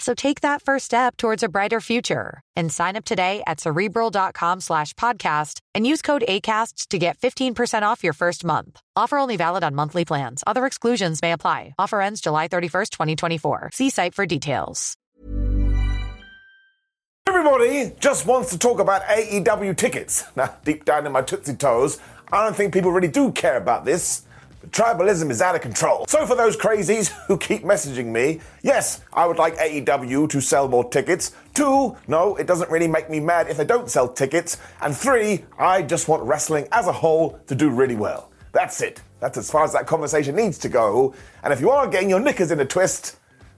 So 0.00 0.14
take 0.14 0.40
that 0.40 0.62
first 0.62 0.86
step 0.86 1.16
towards 1.16 1.42
a 1.42 1.48
brighter 1.48 1.80
future 1.80 2.40
and 2.56 2.72
sign 2.72 2.96
up 2.96 3.04
today 3.04 3.42
at 3.46 3.60
cerebral.com 3.60 4.60
slash 4.60 4.94
podcast 4.94 5.60
and 5.74 5.86
use 5.86 6.02
code 6.02 6.24
ACasts 6.26 6.88
to 6.88 6.98
get 6.98 7.18
15% 7.18 7.82
off 7.82 8.02
your 8.02 8.14
first 8.14 8.42
month. 8.44 8.80
Offer 8.96 9.18
only 9.18 9.36
valid 9.36 9.62
on 9.62 9.74
monthly 9.74 10.06
plans. 10.06 10.42
Other 10.46 10.64
exclusions 10.66 11.20
may 11.22 11.32
apply. 11.32 11.74
Offer 11.78 12.00
ends 12.00 12.20
July 12.22 12.48
31st, 12.48 12.90
2024. 12.90 13.70
See 13.74 13.90
site 13.90 14.14
for 14.14 14.26
details. 14.26 14.96
Everybody 17.26 17.92
just 18.00 18.26
wants 18.26 18.50
to 18.50 18.58
talk 18.58 18.80
about 18.80 19.02
AEW 19.02 19.76
tickets. 19.76 20.24
Now, 20.34 20.56
deep 20.64 20.84
down 20.84 21.06
in 21.06 21.12
my 21.12 21.22
Tootsie 21.22 21.54
Toes, 21.54 21.98
I 22.32 22.42
don't 22.42 22.56
think 22.56 22.72
people 22.72 22.90
really 22.90 23.08
do 23.08 23.30
care 23.32 23.56
about 23.56 23.84
this. 23.84 24.22
Tribalism 24.68 25.30
is 25.30 25.40
out 25.40 25.54
of 25.54 25.62
control. 25.62 26.04
So, 26.06 26.26
for 26.26 26.36
those 26.36 26.56
crazies 26.56 27.08
who 27.26 27.38
keep 27.38 27.62
messaging 27.62 28.06
me, 28.06 28.40
yes, 28.62 29.00
I 29.12 29.26
would 29.26 29.38
like 29.38 29.56
AEW 29.56 30.28
to 30.28 30.40
sell 30.40 30.68
more 30.68 30.88
tickets. 30.88 31.32
Two, 31.54 31.96
no, 32.06 32.36
it 32.36 32.46
doesn't 32.46 32.70
really 32.70 32.88
make 32.88 33.08
me 33.08 33.20
mad 33.20 33.48
if 33.48 33.56
they 33.56 33.64
don't 33.64 33.90
sell 33.90 34.08
tickets. 34.08 34.58
And 34.82 34.94
three, 34.94 35.44
I 35.58 35.82
just 35.82 36.08
want 36.08 36.22
wrestling 36.24 36.68
as 36.72 36.86
a 36.86 36.92
whole 36.92 37.40
to 37.46 37.54
do 37.54 37.70
really 37.70 37.96
well. 37.96 38.30
That's 38.52 38.82
it. 38.82 39.00
That's 39.20 39.38
as 39.38 39.50
far 39.50 39.64
as 39.64 39.72
that 39.72 39.86
conversation 39.86 40.36
needs 40.36 40.58
to 40.58 40.68
go. 40.68 41.14
And 41.42 41.52
if 41.52 41.60
you 41.60 41.70
are 41.70 41.86
getting 41.86 42.10
your 42.10 42.20
knickers 42.20 42.50
in 42.50 42.60
a 42.60 42.66
twist, 42.66 43.16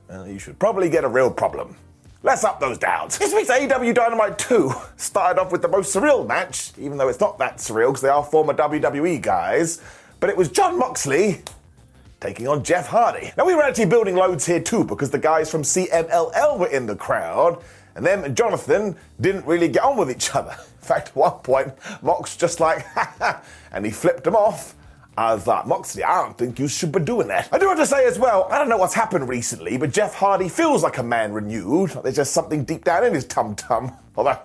well, 0.08 0.27
you 0.28 0.39
should 0.39 0.58
probably 0.58 0.89
get 0.89 1.05
a 1.05 1.08
real 1.08 1.30
problem. 1.30 1.77
Let's 2.25 2.45
up 2.45 2.61
those 2.61 2.78
downs. 2.78 3.19
This 3.19 3.34
week's 3.34 3.50
AEW 3.50 3.95
Dynamite 3.95 4.39
2 4.39 4.73
started 4.97 5.41
off 5.41 5.50
with 5.50 5.62
the 5.62 5.69
most 5.69 5.95
surreal 5.95 6.24
match, 6.24 6.70
even 6.79 6.96
though 6.96 7.08
it's 7.08 7.18
not 7.18 7.39
that 7.39 7.57
surreal 7.57 7.89
because 7.89 8.02
they 8.02 8.08
are 8.08 8.23
former 8.23 8.55
WWE 8.55 9.20
guys. 9.20 9.83
But 10.22 10.30
it 10.30 10.36
was 10.36 10.50
Jon 10.52 10.78
Moxley 10.78 11.42
taking 12.20 12.46
on 12.46 12.62
Jeff 12.62 12.86
Hardy. 12.86 13.33
Now, 13.36 13.44
we 13.44 13.56
were 13.56 13.64
actually 13.64 13.86
building 13.86 14.14
loads 14.14 14.46
here 14.46 14.60
too 14.60 14.84
because 14.84 15.10
the 15.10 15.18
guys 15.18 15.50
from 15.50 15.62
CMLL 15.62 16.58
were 16.60 16.68
in 16.68 16.86
the 16.86 16.94
crowd, 16.94 17.60
and 17.96 18.06
them 18.06 18.22
and 18.22 18.36
Jonathan 18.36 18.94
didn't 19.20 19.44
really 19.46 19.66
get 19.66 19.82
on 19.82 19.96
with 19.96 20.12
each 20.12 20.32
other. 20.32 20.52
In 20.80 20.86
fact, 20.86 21.08
at 21.08 21.16
one 21.16 21.40
point, 21.40 21.72
Mox 22.02 22.36
just 22.36 22.61
like, 22.61 22.86
and 23.72 23.84
he 23.84 23.90
flipped 23.90 24.24
him 24.24 24.36
off. 24.36 24.77
I 25.16 25.34
was 25.34 25.48
like, 25.48 25.66
Moxley, 25.66 26.05
I 26.05 26.22
don't 26.22 26.38
think 26.38 26.61
you 26.61 26.68
should 26.68 26.92
be 26.92 27.00
doing 27.00 27.27
that. 27.27 27.48
I 27.50 27.58
do 27.58 27.66
have 27.66 27.78
to 27.78 27.86
say 27.86 28.06
as 28.06 28.16
well, 28.16 28.46
I 28.48 28.58
don't 28.58 28.68
know 28.68 28.77
what's 28.77 28.94
happened 28.94 29.28
recently, 29.28 29.77
but 29.77 29.90
Jeff 29.90 30.14
Hardy 30.14 30.48
feels 30.48 30.84
like 30.84 30.98
a 30.98 31.02
man 31.02 31.32
renewed. 31.32 31.90
There's 32.00 32.14
just 32.14 32.32
something 32.32 32.62
deep 32.62 32.84
down 32.84 33.05
in 33.05 33.12
his 33.12 33.24
tum 33.24 33.56
tum. 33.56 33.90
Although, 34.17 34.39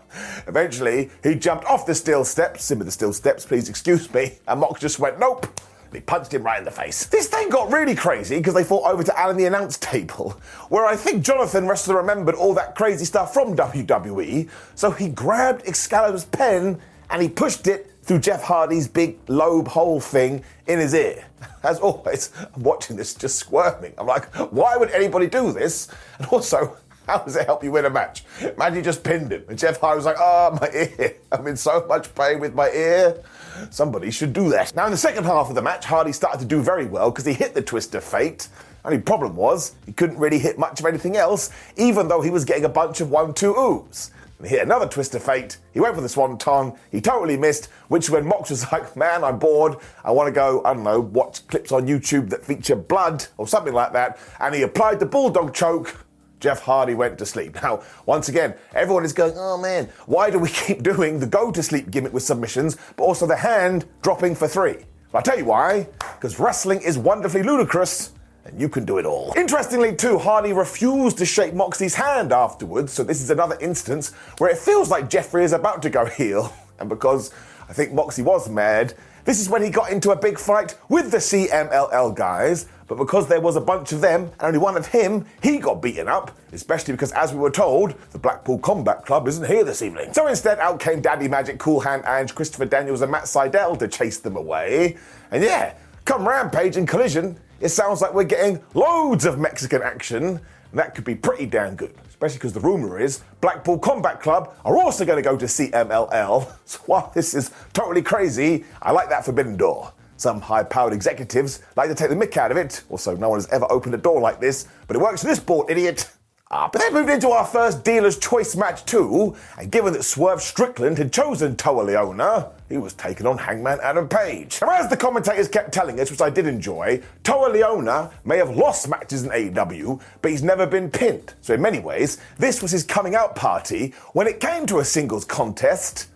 eventually, 0.47 1.09
he 1.23 1.35
jumped 1.35 1.65
off 1.65 1.85
the 1.85 1.95
steel 1.95 2.23
steps, 2.23 2.63
Simmer 2.63 2.85
the 2.85 2.91
steel 2.91 3.13
steps, 3.13 3.45
please 3.45 3.69
excuse 3.69 4.11
me, 4.13 4.37
and 4.47 4.59
Mox 4.61 4.79
just 4.79 4.99
went, 4.99 5.19
nope. 5.19 5.45
And 5.85 5.95
he 5.95 6.01
punched 6.01 6.33
him 6.33 6.43
right 6.43 6.59
in 6.59 6.65
the 6.65 6.71
face. 6.71 7.05
This 7.05 7.27
thing 7.27 7.49
got 7.49 7.71
really 7.71 7.95
crazy 7.95 8.37
because 8.37 8.53
they 8.53 8.63
fought 8.63 8.91
over 8.91 9.03
to 9.03 9.19
Alan 9.19 9.37
the 9.37 9.45
announce 9.45 9.77
table, 9.77 10.31
where 10.69 10.85
I 10.85 10.95
think 10.95 11.23
Jonathan 11.23 11.67
Wrestler 11.67 11.97
remembered 11.97 12.35
all 12.35 12.53
that 12.55 12.75
crazy 12.75 13.05
stuff 13.05 13.33
from 13.33 13.55
WWE, 13.55 14.49
so 14.75 14.91
he 14.91 15.09
grabbed 15.09 15.67
Excalibur's 15.67 16.25
pen 16.25 16.79
and 17.09 17.21
he 17.21 17.29
pushed 17.29 17.67
it 17.67 17.91
through 18.03 18.19
Jeff 18.19 18.41
Hardy's 18.41 18.87
big 18.87 19.17
lobe 19.27 19.67
hole 19.67 19.99
thing 19.99 20.43
in 20.65 20.79
his 20.79 20.93
ear. 20.93 21.25
As 21.63 21.79
always, 21.79 22.31
I'm 22.55 22.63
watching 22.63 22.95
this 22.95 23.13
just 23.13 23.35
squirming. 23.35 23.93
I'm 23.97 24.07
like, 24.07 24.33
why 24.51 24.77
would 24.77 24.91
anybody 24.91 25.27
do 25.27 25.51
this? 25.51 25.89
And 26.17 26.27
also, 26.27 26.77
how 27.09 27.19
does 27.19 27.35
it 27.37 27.45
help 27.45 27.63
you 27.63 27.71
win 27.71 27.85
a 27.85 27.89
match? 27.89 28.23
You 28.41 28.81
just 28.81 29.03
pinned 29.03 29.31
him. 29.31 29.45
And 29.47 29.57
Jeff 29.57 29.79
Hardy 29.79 29.97
was 29.97 30.05
like, 30.05 30.17
oh, 30.19 30.57
my 30.59 30.69
ear. 30.73 31.15
I'm 31.31 31.47
in 31.47 31.55
so 31.55 31.85
much 31.87 32.13
pain 32.13 32.39
with 32.39 32.53
my 32.53 32.69
ear. 32.69 33.23
Somebody 33.69 34.11
should 34.11 34.33
do 34.33 34.49
that. 34.49 34.75
Now, 34.75 34.85
in 34.85 34.91
the 34.91 34.97
second 34.97 35.23
half 35.23 35.49
of 35.49 35.55
the 35.55 35.61
match, 35.61 35.85
Hardy 35.85 36.11
started 36.11 36.39
to 36.39 36.45
do 36.45 36.61
very 36.61 36.85
well 36.85 37.09
because 37.09 37.25
he 37.25 37.33
hit 37.33 37.53
the 37.53 37.61
twist 37.61 37.95
of 37.95 38.03
fate. 38.03 38.49
Only 38.83 38.99
problem 38.99 39.35
was, 39.35 39.75
he 39.85 39.93
couldn't 39.93 40.17
really 40.17 40.37
hit 40.37 40.59
much 40.59 40.79
of 40.79 40.85
anything 40.85 41.17
else, 41.17 41.49
even 41.75 42.07
though 42.07 42.21
he 42.21 42.29
was 42.29 42.45
getting 42.45 42.65
a 42.65 42.69
bunch 42.69 43.01
of 43.01 43.09
one, 43.09 43.33
two, 43.33 43.53
oohs. 43.53 44.11
And 44.37 44.47
he 44.47 44.55
hit 44.55 44.63
another 44.63 44.87
twist 44.87 45.15
of 45.15 45.23
fate. 45.23 45.57
He 45.73 45.79
went 45.79 45.95
for 45.95 46.01
the 46.01 46.09
Swan 46.09 46.39
swanton. 46.39 46.79
He 46.91 47.01
totally 47.01 47.37
missed, 47.37 47.67
which 47.87 48.09
when 48.09 48.25
Mox 48.25 48.49
was 48.49 48.69
like, 48.71 48.95
man, 48.95 49.23
I'm 49.23 49.39
bored. 49.39 49.77
I 50.03 50.11
want 50.11 50.27
to 50.27 50.31
go, 50.31 50.61
I 50.63 50.73
don't 50.73 50.83
know, 50.83 50.99
watch 50.99 51.47
clips 51.47 51.71
on 51.71 51.87
YouTube 51.87 52.29
that 52.29 52.45
feature 52.45 52.75
blood 52.75 53.25
or 53.37 53.47
something 53.47 53.73
like 53.73 53.93
that. 53.93 54.19
And 54.39 54.53
he 54.53 54.61
applied 54.61 54.99
the 54.99 55.05
bulldog 55.05 55.53
choke. 55.53 56.06
Jeff 56.39 56.61
Hardy 56.61 56.93
went 56.93 57.17
to 57.19 57.25
sleep. 57.25 57.57
Now, 57.67 57.83
once 58.05 58.29
again, 58.29 58.53
everyone 58.73 59.03
is 59.03 59.13
going, 59.13 59.33
oh 59.35 59.57
man, 59.57 59.89
why 60.05 60.29
do 60.29 60.39
we 60.39 60.49
keep 60.65 60.83
doing 60.83 61.19
the 61.19 61.27
go 61.27 61.51
to 61.51 61.61
sleep 61.63 61.91
gimmick 61.91 62.13
with 62.13 62.23
submissions, 62.23 62.77
but 62.95 63.03
also 63.03 63.25
the 63.25 63.35
hand 63.35 63.85
dropping 64.01 64.35
for 64.35 64.47
three? 64.47 64.85
I'll 65.13 65.21
tell 65.21 65.37
you 65.37 65.45
why. 65.45 65.87
Because 65.99 66.39
wrestling 66.39 66.81
is 66.81 66.97
wonderfully 66.97 67.43
ludicrous 67.43 68.11
and 68.45 68.59
you 68.59 68.69
can 68.69 68.85
do 68.85 68.97
it 68.97 69.05
all. 69.05 69.33
Interestingly, 69.35 69.95
too, 69.95 70.17
Hardy 70.17 70.53
refused 70.53 71.17
to 71.17 71.25
shake 71.25 71.53
Moxley's 71.53 71.95
hand 71.95 72.31
afterwards, 72.31 72.93
so 72.93 73.03
this 73.03 73.21
is 73.21 73.29
another 73.29 73.57
instance 73.59 74.11
where 74.37 74.49
it 74.49 74.57
feels 74.57 74.89
like 74.89 75.09
Jeffrey 75.09 75.43
is 75.43 75.51
about 75.51 75.81
to 75.81 75.89
go 75.89 76.05
heel. 76.17 76.53
And 76.79 76.87
because 76.87 77.31
I 77.67 77.73
think 77.73 77.91
Moxley 77.91 78.23
was 78.23 78.49
mad, 78.49 78.93
this 79.27 79.41
is 79.41 79.49
when 79.49 79.61
he 79.61 79.69
got 79.69 79.91
into 79.91 80.11
a 80.11 80.15
big 80.15 80.39
fight 80.39 80.77
with 80.87 81.11
the 81.11 81.17
CMLL 81.17 82.15
guys, 82.15 82.65
but 82.87 82.97
because 82.97 83.27
there 83.27 83.41
was 83.41 83.57
a 83.57 83.61
bunch 83.61 83.91
of 83.91 83.99
them 83.99 84.31
and 84.39 84.41
only 84.41 84.57
one 84.57 84.77
of 84.77 84.87
him, 84.87 85.25
he 85.43 85.57
got 85.57 85.81
beaten 85.81 86.07
up, 86.07 86.31
especially 86.53 86.93
because, 86.93 87.11
as 87.11 87.33
we 87.33 87.39
were 87.39 87.51
told, 87.51 87.93
the 88.11 88.19
Blackpool 88.19 88.57
Combat 88.59 89.05
Club 89.05 89.27
isn't 89.27 89.45
here 89.45 89.65
this 89.65 89.81
evening. 89.81 90.13
So 90.13 90.27
instead, 90.27 90.59
out 90.59 90.79
came 90.79 91.01
Daddy 91.01 91.27
Magic, 91.27 91.59
Cool 91.59 91.81
Hand 91.81 92.03
Ange, 92.05 92.33
Christopher 92.35 92.67
Daniels, 92.67 93.01
and 93.01 93.11
Matt 93.11 93.25
Sydal 93.25 93.77
to 93.79 93.89
chase 93.89 94.17
them 94.19 94.37
away. 94.37 94.95
And 95.29 95.43
yeah, 95.43 95.73
come 96.05 96.25
Rampage 96.25 96.77
and 96.77 96.87
Collision, 96.87 97.37
it 97.59 97.67
sounds 97.67 98.01
like 98.01 98.13
we're 98.13 98.23
getting 98.23 98.63
loads 98.75 99.25
of 99.25 99.37
Mexican 99.39 99.81
action, 99.81 100.23
and 100.23 100.39
that 100.71 100.95
could 100.95 101.03
be 101.03 101.15
pretty 101.15 101.47
damn 101.47 101.75
good. 101.75 101.93
Especially 102.17 102.37
because 102.39 102.53
the 102.53 102.59
rumour 102.59 102.99
is 102.99 103.21
Blackpool 103.41 103.77
Combat 103.77 104.19
Club 104.19 104.55
are 104.65 104.75
also 104.75 105.05
going 105.05 105.17
to 105.17 105.21
go 105.21 105.37
to 105.37 105.45
CMLL. 105.45 106.51
So 106.65 106.79
while 106.87 107.11
this 107.13 107.35
is 107.35 107.51
totally 107.73 108.01
crazy, 108.01 108.65
I 108.81 108.91
like 108.91 109.07
that 109.09 109.23
forbidden 109.23 109.55
door. 109.55 109.93
Some 110.17 110.41
high 110.41 110.63
powered 110.63 110.93
executives 110.93 111.61
like 111.75 111.89
to 111.89 111.95
take 111.95 112.09
the 112.09 112.15
mick 112.15 112.35
out 112.35 112.49
of 112.49 112.57
it. 112.57 112.83
Also, 112.89 113.15
no 113.15 113.29
one 113.29 113.37
has 113.37 113.47
ever 113.49 113.71
opened 113.71 113.93
a 113.93 113.99
door 113.99 114.19
like 114.19 114.39
this, 114.39 114.67
but 114.87 114.95
it 114.95 114.99
works 114.99 115.21
for 115.21 115.27
this 115.27 115.39
board, 115.39 115.69
idiot. 115.69 116.09
Ah, 116.49 116.69
but 116.71 116.79
then 116.79 116.93
moved 116.93 117.09
into 117.09 117.29
our 117.29 117.43
first 117.43 117.83
dealer's 117.83 118.17
choice 118.17 118.55
match 118.55 118.85
too, 118.85 119.35
and 119.59 119.69
given 119.69 119.91
that 119.91 120.03
Swerve 120.03 120.41
Strickland 120.41 120.97
had 120.97 121.11
chosen 121.11 121.57
Toa 121.57 121.83
Liona, 121.83 122.51
he 122.69 122.77
was 122.77 122.93
taking 122.93 123.27
on 123.27 123.37
Hangman 123.37 123.79
Adam 123.83 124.07
Page. 124.07 124.59
Now, 124.61 124.69
as 124.69 124.89
the 124.89 124.95
commentators 124.95 125.49
kept 125.49 125.73
telling 125.73 125.99
us, 125.99 126.09
which 126.09 126.21
I 126.21 126.29
did 126.29 126.47
enjoy, 126.47 127.01
Toa 127.23 127.49
Liona 127.49 128.13
may 128.23 128.37
have 128.37 128.55
lost 128.55 128.87
matches 128.87 129.23
in 129.23 129.29
AEW, 129.31 129.99
but 130.21 130.31
he's 130.31 130.41
never 130.41 130.65
been 130.65 130.89
pinned. 130.89 131.33
So 131.41 131.53
in 131.53 131.61
many 131.61 131.79
ways, 131.79 132.17
this 132.37 132.61
was 132.61 132.71
his 132.71 132.83
coming 132.85 133.13
out 133.13 133.35
party 133.35 133.93
when 134.13 134.25
it 134.25 134.39
came 134.39 134.65
to 134.67 134.79
a 134.79 134.85
singles 134.85 135.25
contest 135.25 136.07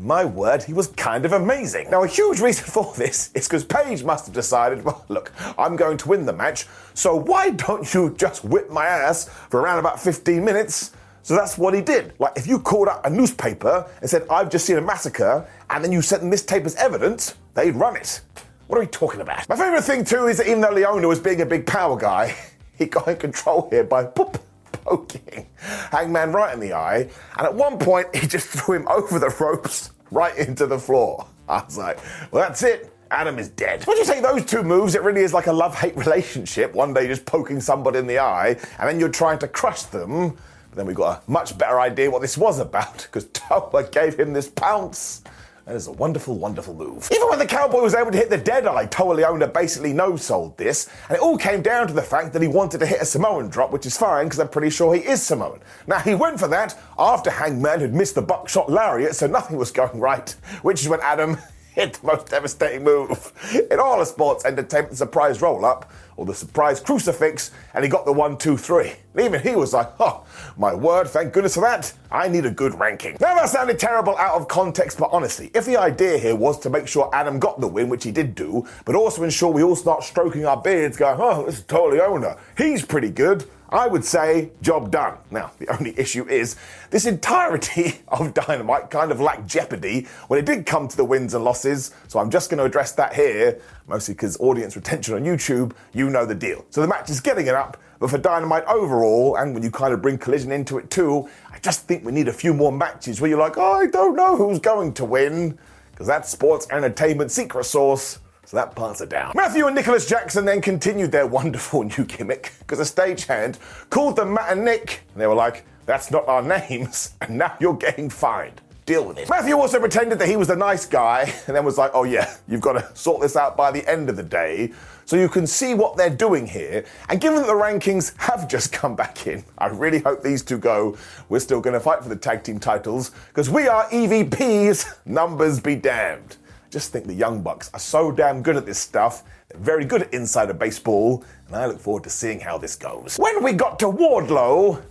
My 0.00 0.24
word, 0.24 0.62
he 0.62 0.72
was 0.72 0.86
kind 0.88 1.26
of 1.26 1.32
amazing. 1.32 1.90
Now, 1.90 2.02
a 2.02 2.06
huge 2.06 2.40
reason 2.40 2.64
for 2.64 2.92
this 2.96 3.30
is 3.34 3.46
because 3.46 3.64
Page 3.64 4.02
must 4.04 4.26
have 4.26 4.34
decided, 4.34 4.82
well, 4.84 5.04
look, 5.08 5.32
I'm 5.58 5.76
going 5.76 5.98
to 5.98 6.08
win 6.08 6.24
the 6.24 6.32
match, 6.32 6.66
so 6.94 7.14
why 7.14 7.50
don't 7.50 7.92
you 7.92 8.14
just 8.16 8.42
whip 8.44 8.70
my 8.70 8.86
ass 8.86 9.28
for 9.28 9.60
around 9.60 9.78
about 9.78 10.00
15 10.00 10.42
minutes? 10.42 10.92
So 11.22 11.36
that's 11.36 11.56
what 11.56 11.74
he 11.74 11.82
did. 11.82 12.14
Like, 12.18 12.32
if 12.36 12.46
you 12.46 12.58
called 12.58 12.88
up 12.88 13.04
a 13.06 13.10
newspaper 13.10 13.86
and 14.00 14.10
said, 14.10 14.26
I've 14.28 14.50
just 14.50 14.66
seen 14.66 14.78
a 14.78 14.82
massacre, 14.82 15.46
and 15.70 15.84
then 15.84 15.92
you 15.92 16.02
sent 16.02 16.22
them 16.22 16.30
this 16.30 16.44
tape 16.44 16.64
as 16.64 16.74
evidence, 16.76 17.34
they'd 17.54 17.72
run 17.72 17.96
it. 17.96 18.22
What 18.66 18.78
are 18.78 18.80
we 18.80 18.86
talking 18.86 19.20
about? 19.20 19.48
My 19.48 19.56
favourite 19.56 19.84
thing, 19.84 20.04
too, 20.04 20.26
is 20.26 20.38
that 20.38 20.46
even 20.46 20.62
though 20.62 20.72
Liona 20.72 21.06
was 21.06 21.20
being 21.20 21.42
a 21.42 21.46
big 21.46 21.66
power 21.66 21.96
guy, 21.96 22.34
he 22.78 22.86
got 22.86 23.06
in 23.08 23.16
control 23.16 23.68
here 23.70 23.84
by 23.84 24.04
boop, 24.04 24.40
poking 24.84 25.46
Hangman 25.90 26.32
right 26.32 26.52
in 26.52 26.60
the 26.60 26.72
eye, 26.72 27.08
and 27.36 27.46
at 27.46 27.54
one 27.54 27.78
point 27.78 28.14
he 28.14 28.26
just 28.26 28.48
threw 28.48 28.76
him 28.76 28.88
over 28.88 29.18
the 29.18 29.34
ropes 29.40 29.90
right 30.10 30.36
into 30.36 30.66
the 30.66 30.78
floor. 30.78 31.26
I 31.48 31.64
was 31.64 31.78
like, 31.78 31.98
well, 32.30 32.46
that's 32.46 32.62
it. 32.62 32.92
Adam 33.10 33.38
is 33.38 33.50
dead. 33.50 33.86
Would 33.86 33.98
you 33.98 34.06
say 34.06 34.20
those 34.20 34.44
two 34.46 34.62
moves, 34.62 34.94
it 34.94 35.02
really 35.02 35.20
is 35.20 35.34
like 35.34 35.46
a 35.46 35.52
love 35.52 35.74
hate 35.78 35.96
relationship. 35.96 36.74
One 36.74 36.94
day 36.94 37.06
just 37.06 37.26
poking 37.26 37.60
somebody 37.60 37.98
in 37.98 38.06
the 38.06 38.18
eye, 38.18 38.56
and 38.78 38.88
then 38.88 38.98
you're 38.98 39.10
trying 39.10 39.38
to 39.40 39.48
crush 39.48 39.82
them. 39.82 40.30
But 40.30 40.76
then 40.76 40.86
we 40.86 40.94
got 40.94 41.22
a 41.26 41.30
much 41.30 41.58
better 41.58 41.78
idea 41.78 42.10
what 42.10 42.22
this 42.22 42.38
was 42.38 42.58
about, 42.58 43.02
because 43.02 43.26
Toa 43.34 43.86
gave 43.90 44.18
him 44.18 44.32
this 44.32 44.48
pounce. 44.48 45.22
That 45.64 45.76
is 45.76 45.86
a 45.86 45.92
wonderful, 45.92 46.36
wonderful 46.36 46.74
move. 46.74 47.08
Even 47.12 47.28
when 47.28 47.38
the 47.38 47.46
cowboy 47.46 47.82
was 47.82 47.94
able 47.94 48.10
to 48.10 48.18
hit 48.18 48.30
the 48.30 48.36
dead 48.36 48.66
eye, 48.66 48.86
Toa 48.86 49.16
Liona 49.16 49.52
basically 49.52 49.92
no-sold 49.92 50.58
this, 50.58 50.88
and 51.08 51.16
it 51.16 51.22
all 51.22 51.38
came 51.38 51.62
down 51.62 51.86
to 51.86 51.92
the 51.92 52.02
fact 52.02 52.32
that 52.32 52.42
he 52.42 52.48
wanted 52.48 52.78
to 52.78 52.86
hit 52.86 53.00
a 53.00 53.04
Samoan 53.04 53.48
drop, 53.48 53.70
which 53.70 53.86
is 53.86 53.96
fine 53.96 54.26
because 54.26 54.40
I'm 54.40 54.48
pretty 54.48 54.70
sure 54.70 54.92
he 54.92 55.00
is 55.00 55.22
Samoan. 55.22 55.60
Now 55.86 56.00
he 56.00 56.16
went 56.16 56.40
for 56.40 56.48
that 56.48 56.76
after 56.98 57.30
Hangman 57.30 57.80
had 57.80 57.94
missed 57.94 58.16
the 58.16 58.22
buckshot 58.22 58.72
lariat, 58.72 59.14
so 59.14 59.28
nothing 59.28 59.56
was 59.56 59.70
going 59.70 60.00
right, 60.00 60.34
which 60.62 60.82
is 60.82 60.88
when 60.88 61.00
Adam 61.00 61.38
hit 61.74 61.94
the 61.94 62.06
most 62.06 62.28
devastating 62.28 62.84
move 62.84 63.32
in 63.70 63.80
all 63.80 64.00
of 64.00 64.06
sports 64.06 64.44
entertainment 64.44 64.96
surprise 64.96 65.40
roll 65.40 65.64
up 65.64 65.90
or 66.16 66.26
the 66.26 66.34
surprise 66.34 66.78
crucifix, 66.78 67.50
and 67.72 67.82
he 67.82 67.88
got 67.88 68.04
the 68.04 68.12
one, 68.12 68.36
two, 68.36 68.56
three. 68.56 68.92
And 69.14 69.24
even 69.24 69.40
he 69.40 69.56
was 69.56 69.72
like, 69.72 69.90
oh, 69.98 70.24
my 70.58 70.74
word, 70.74 71.08
thank 71.08 71.32
goodness 71.32 71.54
for 71.54 71.62
that. 71.62 71.90
I 72.10 72.28
need 72.28 72.44
a 72.44 72.50
good 72.50 72.78
ranking. 72.78 73.16
Now, 73.18 73.34
that 73.34 73.48
sounded 73.48 73.78
terrible 73.78 74.16
out 74.18 74.34
of 74.34 74.46
context, 74.46 74.98
but 74.98 75.08
honestly, 75.10 75.50
if 75.54 75.64
the 75.64 75.78
idea 75.78 76.18
here 76.18 76.36
was 76.36 76.58
to 76.60 76.70
make 76.70 76.86
sure 76.86 77.08
Adam 77.14 77.38
got 77.38 77.60
the 77.60 77.66
win, 77.66 77.88
which 77.88 78.04
he 78.04 78.12
did 78.12 78.34
do, 78.34 78.66
but 78.84 78.94
also 78.94 79.22
ensure 79.22 79.50
we 79.50 79.62
all 79.62 79.76
start 79.76 80.04
stroking 80.04 80.44
our 80.44 80.60
beards, 80.60 80.98
going, 80.98 81.18
oh, 81.18 81.46
this 81.46 81.58
is 81.58 81.64
totally 81.64 82.00
owner. 82.00 82.36
He's 82.58 82.84
pretty 82.84 83.10
good. 83.10 83.46
I 83.72 83.86
would 83.86 84.04
say 84.04 84.50
job 84.60 84.90
done. 84.90 85.16
Now, 85.30 85.52
the 85.58 85.66
only 85.68 85.98
issue 85.98 86.28
is 86.28 86.56
this 86.90 87.06
entirety 87.06 88.02
of 88.08 88.34
Dynamite 88.34 88.90
kind 88.90 89.10
of 89.10 89.18
lacked 89.18 89.46
jeopardy 89.46 90.06
when 90.28 90.38
it 90.38 90.44
did 90.44 90.66
come 90.66 90.88
to 90.88 90.96
the 90.96 91.04
wins 91.04 91.32
and 91.32 91.42
losses, 91.42 91.94
so 92.06 92.18
I'm 92.18 92.30
just 92.30 92.50
going 92.50 92.58
to 92.58 92.64
address 92.64 92.92
that 92.92 93.14
here, 93.14 93.58
mostly 93.88 94.12
because 94.12 94.38
audience 94.40 94.76
retention 94.76 95.14
on 95.14 95.24
YouTube, 95.24 95.72
you 95.94 96.10
know 96.10 96.26
the 96.26 96.34
deal. 96.34 96.66
So 96.68 96.82
the 96.82 96.86
match 96.86 97.08
is 97.08 97.20
getting 97.20 97.46
it 97.46 97.54
up, 97.54 97.78
but 97.98 98.10
for 98.10 98.18
Dynamite 98.18 98.64
overall, 98.66 99.36
and 99.36 99.54
when 99.54 99.62
you 99.62 99.70
kind 99.70 99.94
of 99.94 100.02
bring 100.02 100.18
Collision 100.18 100.52
into 100.52 100.76
it 100.76 100.90
too, 100.90 101.28
I 101.50 101.58
just 101.60 101.88
think 101.88 102.04
we 102.04 102.12
need 102.12 102.28
a 102.28 102.32
few 102.32 102.52
more 102.52 102.72
matches 102.72 103.22
where 103.22 103.30
you're 103.30 103.38
like, 103.38 103.56
oh, 103.56 103.72
I 103.72 103.86
don't 103.86 104.14
know 104.14 104.36
who's 104.36 104.58
going 104.58 104.92
to 104.94 105.06
win, 105.06 105.58
because 105.92 106.06
that's 106.06 106.28
sports 106.28 106.66
entertainment 106.70 107.30
secret 107.30 107.64
sauce 107.64 108.18
so 108.44 108.56
that 108.56 108.74
part's 108.74 109.00
are 109.00 109.06
down. 109.06 109.32
Matthew 109.34 109.66
and 109.66 109.74
Nicholas 109.74 110.06
Jackson 110.06 110.44
then 110.44 110.60
continued 110.60 111.12
their 111.12 111.26
wonderful 111.26 111.82
new 111.98 112.04
gimmick 112.04 112.52
because 112.60 112.80
a 112.80 112.82
stagehand 112.82 113.58
called 113.90 114.16
them 114.16 114.34
Matt 114.34 114.52
and 114.52 114.64
Nick, 114.64 115.02
and 115.12 115.20
they 115.20 115.26
were 115.26 115.34
like, 115.34 115.64
that's 115.86 116.10
not 116.10 116.26
our 116.28 116.42
names, 116.68 117.14
and 117.20 117.38
now 117.38 117.56
you're 117.60 117.76
getting 117.76 118.10
fined. 118.10 118.60
Deal 118.84 119.04
with 119.04 119.16
it. 119.16 119.28
Matthew 119.28 119.54
also 119.54 119.78
pretended 119.78 120.18
that 120.18 120.28
he 120.28 120.36
was 120.36 120.48
the 120.48 120.56
nice 120.56 120.86
guy 120.86 121.32
and 121.46 121.54
then 121.54 121.64
was 121.64 121.78
like, 121.78 121.92
oh 121.94 122.02
yeah, 122.02 122.34
you've 122.48 122.60
got 122.60 122.72
to 122.72 122.96
sort 122.96 123.22
this 123.22 123.36
out 123.36 123.56
by 123.56 123.70
the 123.70 123.88
end 123.88 124.10
of 124.10 124.16
the 124.16 124.24
day 124.24 124.72
so 125.04 125.14
you 125.16 125.28
can 125.28 125.46
see 125.46 125.74
what 125.74 125.96
they're 125.96 126.10
doing 126.10 126.48
here. 126.48 126.84
And 127.08 127.20
given 127.20 127.38
that 127.38 127.46
the 127.46 127.52
rankings 127.52 128.16
have 128.18 128.48
just 128.48 128.72
come 128.72 128.96
back 128.96 129.28
in, 129.28 129.44
I 129.56 129.68
really 129.68 130.00
hope 130.00 130.22
these 130.22 130.42
two 130.42 130.58
go. 130.58 130.96
We're 131.28 131.38
still 131.38 131.60
going 131.60 131.74
to 131.74 131.80
fight 131.80 132.02
for 132.02 132.08
the 132.08 132.16
tag 132.16 132.42
team 132.42 132.58
titles 132.58 133.12
because 133.28 133.48
we 133.48 133.68
are 133.68 133.88
EVPs, 133.90 134.96
numbers 135.06 135.60
be 135.60 135.76
damned 135.76 136.38
just 136.72 136.90
think 136.90 137.06
the 137.06 137.14
Young 137.14 137.42
Bucks 137.42 137.70
are 137.74 137.78
so 137.78 138.10
damn 138.10 138.42
good 138.42 138.56
at 138.56 138.64
this 138.64 138.78
stuff. 138.78 139.24
They're 139.48 139.60
very 139.60 139.84
good 139.84 140.02
at 140.02 140.14
insider 140.14 140.54
baseball, 140.54 141.22
and 141.46 141.54
I 141.54 141.66
look 141.66 141.78
forward 141.78 142.04
to 142.04 142.10
seeing 142.10 142.40
how 142.40 142.56
this 142.56 142.76
goes. 142.76 143.18
When 143.18 143.44
we 143.44 143.52
got 143.52 143.78
to 143.80 143.86
Wardlow 143.86 144.82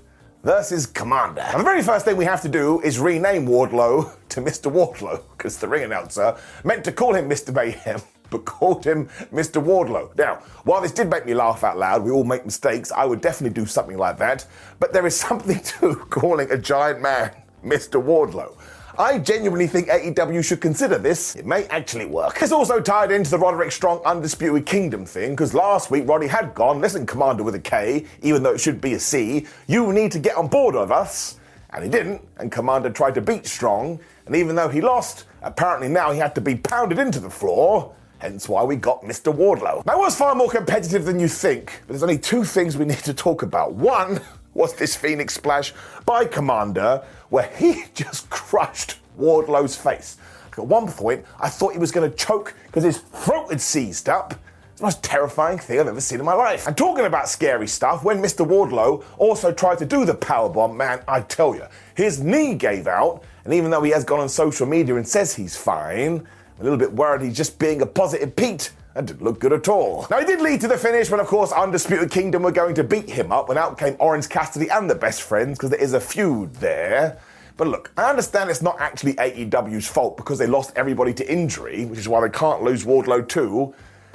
versus 0.44 0.86
Komander, 0.86 1.44
and 1.50 1.60
the 1.60 1.63
very 1.63 1.81
first 1.81 2.06
thing 2.06 2.18
we 2.18 2.25
have 2.25 2.44
to 2.44 2.50
do 2.50 2.80
is 2.81 3.00
rename 3.00 3.48
Wardlow 3.48 4.13
to 4.30 4.42
Mr. 4.42 4.72
Wardlow, 4.72 5.24
because 5.36 5.57
the 5.57 5.68
ring 5.68 5.83
announcer 5.83 6.38
meant 6.63 6.83
to 6.86 6.92
call 6.92 7.16
him 7.16 7.28
Mr. 7.28 7.54
Mayhem. 7.54 8.00
But 8.30 8.45
called 8.45 8.86
him 8.86 9.07
Mr. 9.34 9.62
Wardlow. 9.62 10.16
Now, 10.18 10.36
while 10.63 10.80
this 10.80 10.94
did 10.94 11.10
make 11.10 11.25
me 11.25 11.34
laugh 11.34 11.66
out 11.66 11.77
loud, 11.77 12.01
we 12.01 12.12
all 12.12 12.24
make 12.24 12.45
mistakes, 12.45 12.89
I 12.89 13.04
would 13.04 13.19
definitely 13.19 13.54
do 13.62 13.66
something 13.66 13.98
like 13.98 14.18
that. 14.19 14.48
But 14.80 14.94
there 14.94 15.06
is 15.06 15.18
something 15.18 15.60
to 15.81 15.95
calling 15.95 16.50
a 16.50 16.57
giant 16.57 17.01
man 17.01 17.31
Mr. 17.62 18.01
Wardlow. 18.01 18.56
I 18.98 19.20
genuinely 19.20 19.68
think 19.68 19.88
AEW 19.88 20.44
should 20.44 20.60
consider 20.60 20.98
this. 20.98 21.36
It 21.36 21.46
may 21.46 21.66
actually 21.66 22.06
work. 22.06 22.42
It's 22.42 22.52
also 22.52 22.82
tied 22.82 23.12
into 23.12 23.32
the 23.32 23.38
Roderick 23.38 23.72
Strong 23.72 24.02
Undisputed 24.06 24.66
Kingdom 24.66 25.06
thing, 25.06 25.32
because 25.32 25.54
last 25.54 25.92
week 25.92 26.08
Roddy 26.08 26.28
had 26.28 26.54
gone, 26.54 26.82
listen, 26.82 27.06
Komander 27.06 27.44
with 27.44 27.56
a 27.56 27.60
K, 27.60 28.06
even 28.22 28.44
though 28.44 28.52
it 28.52 28.60
should 28.60 28.82
be 28.82 28.94
a 28.94 29.00
C, 29.00 29.48
you 29.68 29.94
need 29.94 30.12
to 30.12 30.20
get 30.20 30.36
on 30.36 30.48
board 30.48 30.76
with 30.76 30.92
us. 30.92 31.40
And 31.70 31.84
he 31.84 31.90
didn't, 31.90 32.22
and 32.38 32.52
Komander 32.52 32.94
tried 32.94 33.16
to 33.16 33.22
beat 33.22 33.46
Strong, 33.48 34.00
and 34.26 34.36
even 34.36 34.56
though 34.56 34.68
he 34.68 34.82
lost, 34.82 35.26
apparently 35.42 35.88
now 35.88 36.12
he 36.12 36.20
had 36.20 36.36
to 36.36 36.42
be 36.42 36.56
pounded 36.56 37.00
into 37.00 37.20
the 37.20 37.30
floor. 37.30 37.96
Hence 38.20 38.48
why 38.48 38.64
we 38.64 38.76
got 38.76 39.02
Mr. 39.02 39.34
Wardlow. 39.34 39.84
Now, 39.84 39.94
it 39.94 40.00
was 40.00 40.16
far 40.16 40.36
more 40.36 40.50
competitive 40.50 41.06
than 41.06 41.20
you 41.20 41.28
think, 41.28 41.82
but 41.88 41.94
there's 41.94 42.04
only 42.04 42.20
two 42.20 42.44
things 42.44 42.78
we 42.78 42.86
need 42.86 43.00
to 43.00 43.16
talk 43.16 43.42
about. 43.42 43.74
One 43.74 44.22
was 44.53 44.75
this 44.75 44.95
Phoenix 44.95 45.33
Splash 45.33 45.74
by 46.06 46.25
Komander 46.25 47.03
where 47.30 47.50
he 47.57 47.86
just 47.94 48.30
crushed 48.30 48.98
Wardlow's 49.19 49.75
face. 49.75 50.18
At 50.57 50.68
one 50.68 50.88
point, 50.88 51.25
I 51.39 51.50
thought 51.50 51.74
he 51.74 51.80
was 51.80 51.92
going 51.92 52.09
to 52.09 52.15
choke 52.15 52.53
because 52.68 52.83
his 52.83 52.98
throat 53.00 53.51
had 53.51 53.62
seized 53.62 54.09
up. 54.09 54.33
It's 54.71 54.81
the 54.81 54.86
most 54.86 55.01
terrifying 55.01 55.57
thing 55.57 55.80
I've 55.80 55.88
ever 55.88 56.01
seen 56.01 56.19
in 56.19 56.25
my 56.25 56.33
life. 56.33 56.68
And 56.68 56.77
talking 56.77 57.06
about 57.06 57.30
scary 57.30 57.68
stuff, 57.68 58.03
when 58.03 58.21
Mr. 58.21 58.45
Wardlow 58.45 59.03
also 59.18 59.53
tried 59.53 59.77
to 59.80 59.86
do 59.86 60.06
the 60.06 60.13
powerbomb, 60.13 60.75
man, 60.75 61.01
I 61.07 61.21
tell 61.21 61.56
you, 61.56 61.65
his 61.95 62.21
knee 62.21 62.56
gave 62.56 62.88
out, 62.88 63.24
and 63.45 63.53
even 63.53 63.71
though 63.71 63.81
he 63.81 63.92
has 63.92 64.03
gone 64.03 64.19
on 64.19 64.30
social 64.30 64.68
media 64.68 64.95
and 64.95 65.07
says 65.07 65.33
he's 65.33 65.56
fine, 65.56 66.18
I'm 66.18 66.27
a 66.59 66.63
little 66.63 66.77
bit 66.77 66.92
worried 66.92 67.21
he's 67.21 67.38
just 67.38 67.57
being 67.57 67.81
a 67.81 67.86
positive 67.86 68.36
Pete. 68.36 68.71
That 68.94 69.06
didn't 69.06 69.22
look 69.22 69.40
good 69.40 69.54
at 69.54 69.70
all. 69.70 70.06
Now, 70.12 70.20
he 70.20 70.26
did 70.26 70.42
lead 70.42 70.60
to 70.62 70.68
the 70.68 70.78
finish 70.78 71.10
when, 71.10 71.22
of 71.22 71.28
course, 71.28 71.54
Undisputed 71.54 72.12
Kingdom 72.12 72.44
were 72.44 72.52
going 72.52 72.76
to 72.76 72.84
beat 72.84 73.10
him 73.10 73.32
up 73.32 73.48
when 73.48 73.58
out 73.58 73.78
came 73.78 73.96
Orange 74.00 74.27
Cassidy 74.27 74.70
and 74.70 74.89
the 74.89 74.96
best 74.96 75.22
friends, 75.22 75.58
because 75.58 75.70
there 75.70 75.80
is 75.80 75.94
a 75.94 76.00
feud 76.00 76.54
there. 76.56 77.18
But 77.56 77.68
look, 77.68 77.92
I 77.96 78.10
understand 78.10 78.50
it's 78.50 78.62
not 78.62 78.82
actually 78.82 79.13
AEW's 79.13 79.88
fault 79.88 80.18
because 80.18 80.39
they 80.39 80.48
lost 80.48 80.74
everybody 80.75 81.13
to 81.13 81.32
injury, 81.32 81.86
which 81.86 82.00
is 82.00 82.10
why 82.10 82.22
they 82.22 82.30
can't 82.30 82.63
lose 82.63 82.84
Wardlow 82.84 83.27
too. 83.27 83.74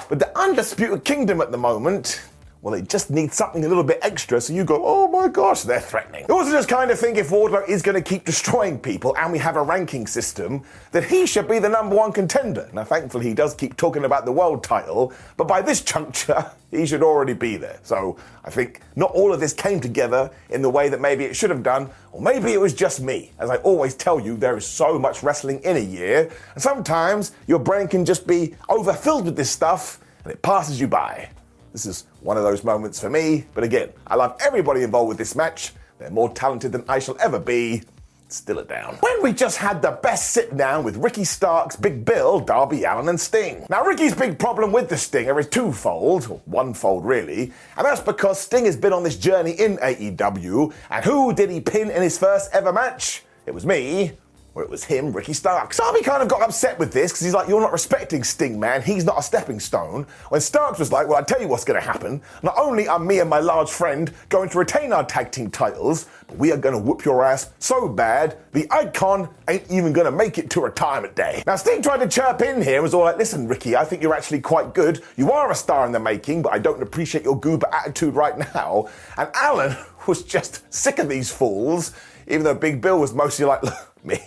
But 0.08 0.18
the 0.18 0.38
Undisputed 0.38 1.04
Kingdom 1.04 1.40
at 1.40 1.52
the 1.52 1.58
moment, 1.58 2.20
well, 2.62 2.74
they 2.74 2.82
just 2.82 3.10
need 3.10 3.32
something 3.32 3.64
a 3.64 3.68
little 3.68 3.84
bit 3.84 3.98
extra, 4.02 4.40
so 4.40 4.52
you 4.52 4.64
go, 4.64 4.82
oh 4.84 5.08
my 5.08 5.28
gosh, 5.28 5.62
they're 5.62 5.80
threatening. 5.80 6.24
Also 6.30 6.50
just 6.50 6.68
kind 6.68 6.90
of 6.90 6.98
think 6.98 7.16
if 7.16 7.28
Wardlow 7.30 7.68
is 7.68 7.82
going 7.82 7.94
to 7.94 8.00
keep 8.00 8.24
destroying 8.24 8.78
people 8.78 9.14
and 9.16 9.30
we 9.30 9.38
have 9.38 9.56
a 9.56 9.62
ranking 9.62 10.06
system, 10.06 10.62
that 10.90 11.04
he 11.04 11.26
should 11.26 11.48
be 11.48 11.58
the 11.58 11.68
number 11.68 11.94
one 11.94 12.12
contender. 12.12 12.68
Now, 12.72 12.84
thankfully, 12.84 13.26
he 13.26 13.34
does 13.34 13.54
keep 13.54 13.76
talking 13.76 14.04
about 14.04 14.24
the 14.24 14.32
world 14.32 14.64
title, 14.64 15.12
but 15.36 15.46
by 15.46 15.62
this 15.62 15.80
juncture, 15.82 16.50
he 16.70 16.86
should 16.86 17.02
already 17.02 17.34
be 17.34 17.56
there. 17.56 17.78
So 17.82 18.16
I 18.44 18.50
think 18.50 18.80
not 18.96 19.12
all 19.12 19.32
of 19.32 19.38
this 19.38 19.52
came 19.52 19.78
together 19.78 20.30
in 20.50 20.62
the 20.62 20.70
way 20.70 20.88
that 20.88 21.00
maybe 21.00 21.24
it 21.24 21.36
should 21.36 21.50
have 21.50 21.62
done, 21.62 21.90
or 22.12 22.20
maybe 22.20 22.52
it 22.52 22.60
was 22.60 22.74
just 22.74 23.00
me. 23.00 23.32
As 23.38 23.50
I 23.50 23.56
always 23.58 23.94
tell 23.94 24.18
you, 24.18 24.36
there 24.36 24.56
is 24.56 24.66
so 24.66 24.98
much 24.98 25.22
wrestling 25.22 25.60
in 25.60 25.76
a 25.76 25.80
year, 25.80 26.30
and 26.54 26.62
sometimes 26.62 27.32
your 27.46 27.58
brain 27.58 27.86
can 27.86 28.04
just 28.04 28.26
be 28.26 28.54
overfilled 28.68 29.26
with 29.26 29.36
this 29.36 29.50
stuff 29.50 30.00
and 30.24 30.32
it 30.32 30.42
passes 30.42 30.80
you 30.80 30.88
by. 30.88 31.28
This 31.76 31.84
is 31.84 32.06
one 32.22 32.38
of 32.38 32.42
those 32.42 32.64
moments 32.64 32.98
for 32.98 33.10
me, 33.10 33.44
but 33.52 33.62
again, 33.62 33.90
I 34.06 34.14
love 34.14 34.38
everybody 34.40 34.82
involved 34.82 35.10
with 35.10 35.18
this 35.18 35.36
match. 35.36 35.74
They're 35.98 36.08
more 36.08 36.32
talented 36.32 36.72
than 36.72 36.86
I 36.88 36.98
shall 36.98 37.18
ever 37.20 37.38
be. 37.38 37.82
Still 38.28 38.60
a 38.60 38.64
down. 38.64 38.94
When 39.00 39.22
we 39.22 39.34
just 39.34 39.58
had 39.58 39.82
the 39.82 39.90
best 39.90 40.30
sit 40.30 40.56
down 40.56 40.84
with 40.84 40.96
Ricky 40.96 41.24
Starks, 41.24 41.76
Big 41.76 42.02
Bill, 42.02 42.40
Darby 42.40 42.84
Allin, 42.84 43.10
and 43.10 43.20
Sting. 43.20 43.66
Now, 43.68 43.84
Ricky's 43.84 44.14
big 44.14 44.38
problem 44.38 44.72
with 44.72 44.88
the 44.88 44.96
Stinger 44.96 45.38
is 45.38 45.48
twofold, 45.48 46.30
or 46.30 46.40
onefold 46.48 47.04
really, 47.04 47.52
and 47.76 47.84
that's 47.84 48.00
because 48.00 48.40
Sting 48.40 48.64
has 48.64 48.78
been 48.78 48.94
on 48.94 49.02
this 49.02 49.18
journey 49.18 49.52
in 49.52 49.76
AEW, 49.76 50.72
and 50.88 51.04
who 51.04 51.34
did 51.34 51.50
he 51.50 51.60
pin 51.60 51.90
in 51.90 52.00
his 52.00 52.16
first 52.16 52.48
ever 52.54 52.72
match? 52.72 53.22
It 53.44 53.52
was 53.52 53.66
me, 53.66 54.12
where 54.56 54.64
it 54.64 54.70
was 54.70 54.84
him, 54.84 55.12
Ricky 55.12 55.34
Starks. 55.34 55.76
Darby 55.76 56.00
kind 56.00 56.22
of 56.22 56.28
got 56.28 56.40
upset 56.40 56.78
with 56.78 56.90
this 56.90 57.12
because 57.12 57.26
he's 57.26 57.34
like, 57.34 57.46
You're 57.46 57.60
not 57.60 57.72
respecting 57.72 58.24
Sting, 58.24 58.58
man. 58.58 58.80
He's 58.80 59.04
not 59.04 59.18
a 59.18 59.22
stepping 59.22 59.60
stone. 59.60 60.06
When 60.30 60.40
Starks 60.40 60.78
was 60.78 60.90
like, 60.90 61.08
Well, 61.08 61.18
I 61.18 61.22
tell 61.22 61.42
you 61.42 61.46
what's 61.46 61.62
going 61.62 61.78
to 61.78 61.86
happen. 61.86 62.22
Not 62.42 62.54
only 62.56 62.88
are 62.88 62.98
me 62.98 63.18
and 63.18 63.28
my 63.28 63.38
large 63.38 63.68
friend 63.68 64.10
going 64.30 64.48
to 64.48 64.58
retain 64.58 64.94
our 64.94 65.04
tag 65.04 65.30
team 65.30 65.50
titles, 65.50 66.06
but 66.26 66.38
we 66.38 66.52
are 66.52 66.56
going 66.56 66.74
to 66.74 66.80
whoop 66.80 67.04
your 67.04 67.22
ass 67.22 67.50
so 67.58 67.86
bad, 67.86 68.38
the 68.52 68.66
icon 68.70 69.28
ain't 69.46 69.70
even 69.70 69.92
going 69.92 70.06
to 70.06 70.10
make 70.10 70.38
it 70.38 70.48
to 70.48 70.62
retirement 70.62 71.14
day. 71.14 71.42
Now, 71.46 71.56
Sting 71.56 71.82
tried 71.82 71.98
to 71.98 72.08
chirp 72.08 72.40
in 72.40 72.62
here, 72.62 72.76
and 72.76 72.82
was 72.82 72.94
all 72.94 73.04
like, 73.04 73.18
Listen, 73.18 73.46
Ricky, 73.48 73.76
I 73.76 73.84
think 73.84 74.02
you're 74.02 74.14
actually 74.14 74.40
quite 74.40 74.72
good. 74.72 75.02
You 75.18 75.32
are 75.32 75.50
a 75.50 75.54
star 75.54 75.84
in 75.84 75.92
the 75.92 76.00
making, 76.00 76.40
but 76.40 76.54
I 76.54 76.58
don't 76.60 76.82
appreciate 76.82 77.24
your 77.24 77.38
goober 77.38 77.68
attitude 77.74 78.14
right 78.14 78.38
now. 78.54 78.88
And 79.18 79.28
Allin 79.34 79.76
was 80.08 80.22
just 80.22 80.62
sick 80.72 80.98
of 80.98 81.10
these 81.10 81.30
fools, 81.30 81.92
even 82.26 82.42
though 82.42 82.54
Big 82.54 82.80
Bill 82.80 82.98
was 82.98 83.12
mostly 83.12 83.44
like, 83.44 83.62
Look, 83.62 83.92
me, 84.02 84.18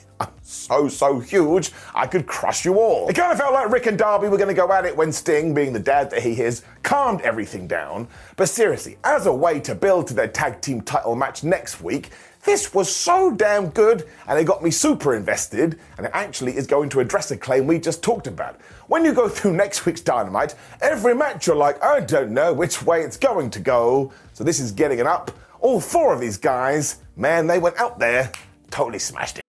So, 0.43 0.87
so 0.87 1.19
huge, 1.19 1.71
I 1.93 2.07
could 2.07 2.25
crush 2.25 2.65
you 2.65 2.79
all. 2.79 3.07
It 3.07 3.15
kind 3.15 3.31
of 3.31 3.37
felt 3.37 3.53
like 3.53 3.69
Rick 3.69 3.85
and 3.85 3.97
Darby 3.97 4.27
were 4.29 4.37
going 4.37 4.49
to 4.49 4.53
go 4.53 4.71
at 4.71 4.85
it 4.85 4.95
when 4.95 5.11
Sting, 5.11 5.53
being 5.53 5.73
the 5.73 5.79
dad 5.79 6.09
that 6.09 6.21
he 6.23 6.41
is, 6.41 6.63
calmed 6.83 7.21
everything 7.21 7.67
down. 7.67 8.07
But 8.35 8.49
seriously, 8.49 8.97
as 9.03 9.25
a 9.25 9.33
way 9.33 9.59
to 9.61 9.75
build 9.75 10.07
to 10.07 10.13
their 10.13 10.27
tag 10.27 10.61
team 10.61 10.81
title 10.81 11.15
match 11.15 11.43
next 11.43 11.81
week, 11.81 12.09
this 12.43 12.73
was 12.73 12.93
so 12.93 13.31
damn 13.31 13.69
good 13.69 14.07
and 14.27 14.39
it 14.39 14.45
got 14.45 14.63
me 14.63 14.71
super 14.71 15.13
invested, 15.13 15.79
and 15.97 16.05
it 16.07 16.11
actually 16.13 16.55
is 16.55 16.67
going 16.67 16.89
to 16.89 16.99
address 16.99 17.31
a 17.31 17.37
claim 17.37 17.67
we 17.67 17.79
just 17.79 18.01
talked 18.01 18.27
about. 18.27 18.59
When 18.87 19.05
you 19.05 19.13
go 19.13 19.29
through 19.29 19.53
next 19.53 19.85
week's 19.85 20.01
Dynamite, 20.01 20.55
every 20.81 21.15
match 21.15 21.47
you're 21.47 21.55
like, 21.55 21.83
I 21.83 21.99
don't 21.99 22.31
know 22.31 22.53
which 22.53 22.83
way 22.83 23.01
it's 23.01 23.17
going 23.17 23.49
to 23.51 23.59
go. 23.59 24.11
So 24.33 24.43
this 24.43 24.59
is 24.59 24.71
getting 24.71 24.99
it 24.99 25.07
up. 25.07 25.31
All 25.59 25.79
four 25.79 26.13
of 26.13 26.21
these 26.21 26.37
guys, 26.37 26.97
man, 27.15 27.47
they 27.47 27.59
went 27.59 27.77
out 27.77 27.99
there, 27.99 28.31
totally 28.71 28.99
smashed 28.99 29.39
it. 29.39 29.48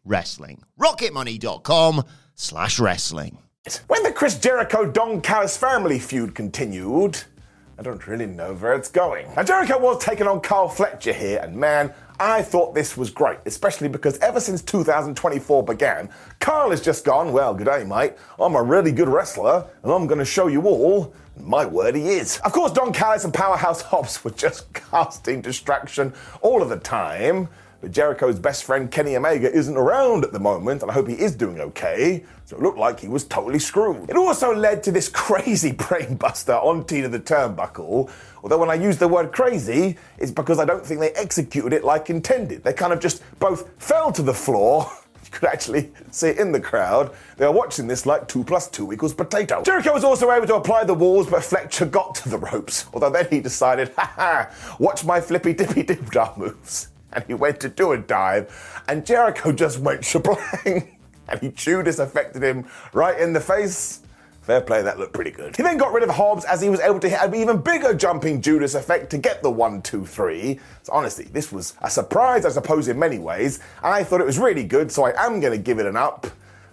wrestling. 0.03 0.63
rocketmoney.com 0.79 2.03
slash 2.35 2.79
wrestling. 2.79 3.37
When 3.87 4.01
the 4.03 4.11
Chris 4.11 4.39
Jericho 4.39 4.89
Don 4.89 5.21
Callis 5.21 5.55
family 5.55 5.99
feud 5.99 6.33
continued, 6.33 7.21
I 7.77 7.83
don't 7.83 8.05
really 8.07 8.25
know 8.25 8.53
where 8.53 8.73
it's 8.73 8.89
going. 8.89 9.27
Now, 9.35 9.43
Jericho 9.43 9.79
was 9.79 10.03
taking 10.03 10.27
on 10.27 10.39
Kyle 10.39 10.67
Fletcher 10.67 11.13
here, 11.13 11.39
and 11.43 11.55
man, 11.55 11.93
I 12.19 12.43
thought 12.43 12.75
this 12.75 12.95
was 12.95 13.09
great, 13.09 13.39
especially 13.47 13.87
because 13.87 14.17
ever 14.19 14.39
since 14.39 14.61
2024 14.61 15.63
began, 15.63 16.09
Carl 16.39 16.69
has 16.69 16.81
just 16.81 17.05
gone, 17.05 17.33
well, 17.33 17.55
good 17.55 17.65
day, 17.65 17.83
mate. 17.83 18.13
I'm 18.39 18.55
a 18.55 18.61
really 18.61 18.91
good 18.91 19.07
wrestler, 19.09 19.65
and 19.81 19.91
I'm 19.91 20.05
going 20.05 20.19
to 20.19 20.25
show 20.25 20.45
you 20.47 20.61
all. 20.63 21.15
My 21.37 21.65
word, 21.65 21.95
he 21.95 22.09
is. 22.09 22.39
Of 22.45 22.51
course, 22.51 22.71
Don 22.71 22.93
Callis 22.93 23.23
and 23.23 23.33
Powerhouse 23.33 23.81
Hobbs 23.91 24.23
were 24.23 24.31
just 24.31 24.71
casting 24.73 25.41
distraction 25.41 26.13
all 26.41 26.61
of 26.61 26.69
the 26.69 26.77
time. 26.77 27.47
But 27.81 27.91
Jericho's 27.91 28.37
best 28.37 28.63
friend 28.63 28.91
Kenny 28.91 29.15
Omega 29.15 29.51
isn't 29.51 29.75
around 29.75 30.23
at 30.23 30.31
the 30.31 30.39
moment, 30.39 30.83
and 30.83 30.91
I 30.91 30.93
hope 30.93 31.07
he 31.07 31.15
is 31.15 31.35
doing 31.35 31.59
okay. 31.59 32.23
So 32.45 32.55
it 32.55 32.61
looked 32.61 32.77
like 32.77 32.99
he 32.99 33.07
was 33.07 33.23
totally 33.23 33.57
screwed. 33.57 34.07
It 34.07 34.15
also 34.15 34.53
led 34.53 34.83
to 34.83 34.91
this 34.91 35.09
crazy 35.13 35.71
brainbuster 35.71 36.63
on 36.63 36.85
Tina 36.85 37.09
the 37.09 37.19
Turnbuckle. 37.19 38.11
Although 38.43 38.59
when 38.59 38.69
I 38.69 38.75
use 38.75 38.97
the 38.97 39.07
word 39.07 39.31
crazy, 39.31 39.97
it's 40.19 40.31
because 40.31 40.59
I 40.59 40.65
don't 40.65 40.85
think 40.85 40.99
they 40.99 41.11
executed 41.13 41.73
it 41.73 41.83
like 41.83 42.11
intended. 42.11 42.63
They 42.63 42.73
kind 42.73 42.93
of 42.93 42.99
just 42.99 43.23
both 43.39 43.67
fell 43.79 44.11
to 44.11 44.21
the 44.21 44.33
floor. 44.33 44.89
You 45.23 45.39
could 45.39 45.49
actually 45.49 45.91
see 46.09 46.29
it 46.29 46.39
in 46.39 46.51
the 46.51 46.59
crowd. 46.59 47.11
They 47.37 47.45
were 47.45 47.53
watching 47.53 47.87
this 47.87 48.05
like 48.05 48.27
2 48.27 48.43
plus 48.43 48.67
2 48.67 48.91
equals 48.91 49.13
potato. 49.13 49.61
Jericho 49.63 49.93
was 49.93 50.03
also 50.03 50.29
able 50.31 50.47
to 50.47 50.55
apply 50.55 50.83
the 50.83 50.95
walls, 50.95 51.29
but 51.29 51.43
Fletcher 51.43 51.85
got 51.85 52.15
to 52.15 52.27
the 52.27 52.39
ropes. 52.39 52.87
Although 52.91 53.11
then 53.11 53.27
he 53.29 53.39
decided, 53.39 53.93
ha 53.97 54.11
ha, 54.15 54.75
watch 54.77 55.05
my 55.05 55.21
flippy 55.21 55.53
dippy 55.53 55.83
dip 55.83 56.09
dah 56.11 56.33
moves 56.35 56.90
and 57.13 57.23
he 57.25 57.33
went 57.33 57.59
to 57.61 57.69
do 57.69 57.91
a 57.91 57.97
dive, 57.97 58.83
and 58.87 59.05
Jericho 59.05 59.51
just 59.51 59.79
went 59.79 60.01
shablang, 60.01 60.89
and 61.27 61.41
he 61.41 61.49
this 61.49 61.99
affected 61.99 62.43
him 62.43 62.67
right 62.93 63.19
in 63.19 63.33
the 63.33 63.41
face. 63.41 64.01
Fair 64.41 64.61
play, 64.61 64.81
that 64.81 64.97
looked 64.97 65.13
pretty 65.13 65.29
good. 65.29 65.55
He 65.55 65.61
then 65.61 65.77
got 65.77 65.93
rid 65.93 66.01
of 66.01 66.09
Hobbs 66.09 66.45
as 66.45 66.61
he 66.61 66.69
was 66.69 66.79
able 66.79 66.99
to 67.01 67.09
hit 67.09 67.21
an 67.21 67.35
even 67.35 67.61
bigger 67.61 67.93
jumping 67.93 68.41
Judas 68.41 68.73
effect 68.73 69.11
to 69.11 69.19
get 69.19 69.43
the 69.43 69.51
one, 69.51 69.83
two, 69.83 70.03
three. 70.03 70.59
So 70.81 70.93
honestly, 70.93 71.25
this 71.25 71.51
was 71.51 71.75
a 71.83 71.91
surprise, 71.91 72.43
I 72.43 72.49
suppose, 72.49 72.87
in 72.87 72.97
many 72.97 73.19
ways, 73.19 73.59
and 73.83 73.93
I 73.93 74.03
thought 74.03 74.19
it 74.19 74.25
was 74.25 74.39
really 74.39 74.63
good, 74.63 74.91
so 74.91 75.05
I 75.05 75.25
am 75.25 75.39
going 75.41 75.53
to 75.53 75.63
give 75.63 75.77
it 75.77 75.85
an 75.85 75.95
up. 75.95 76.25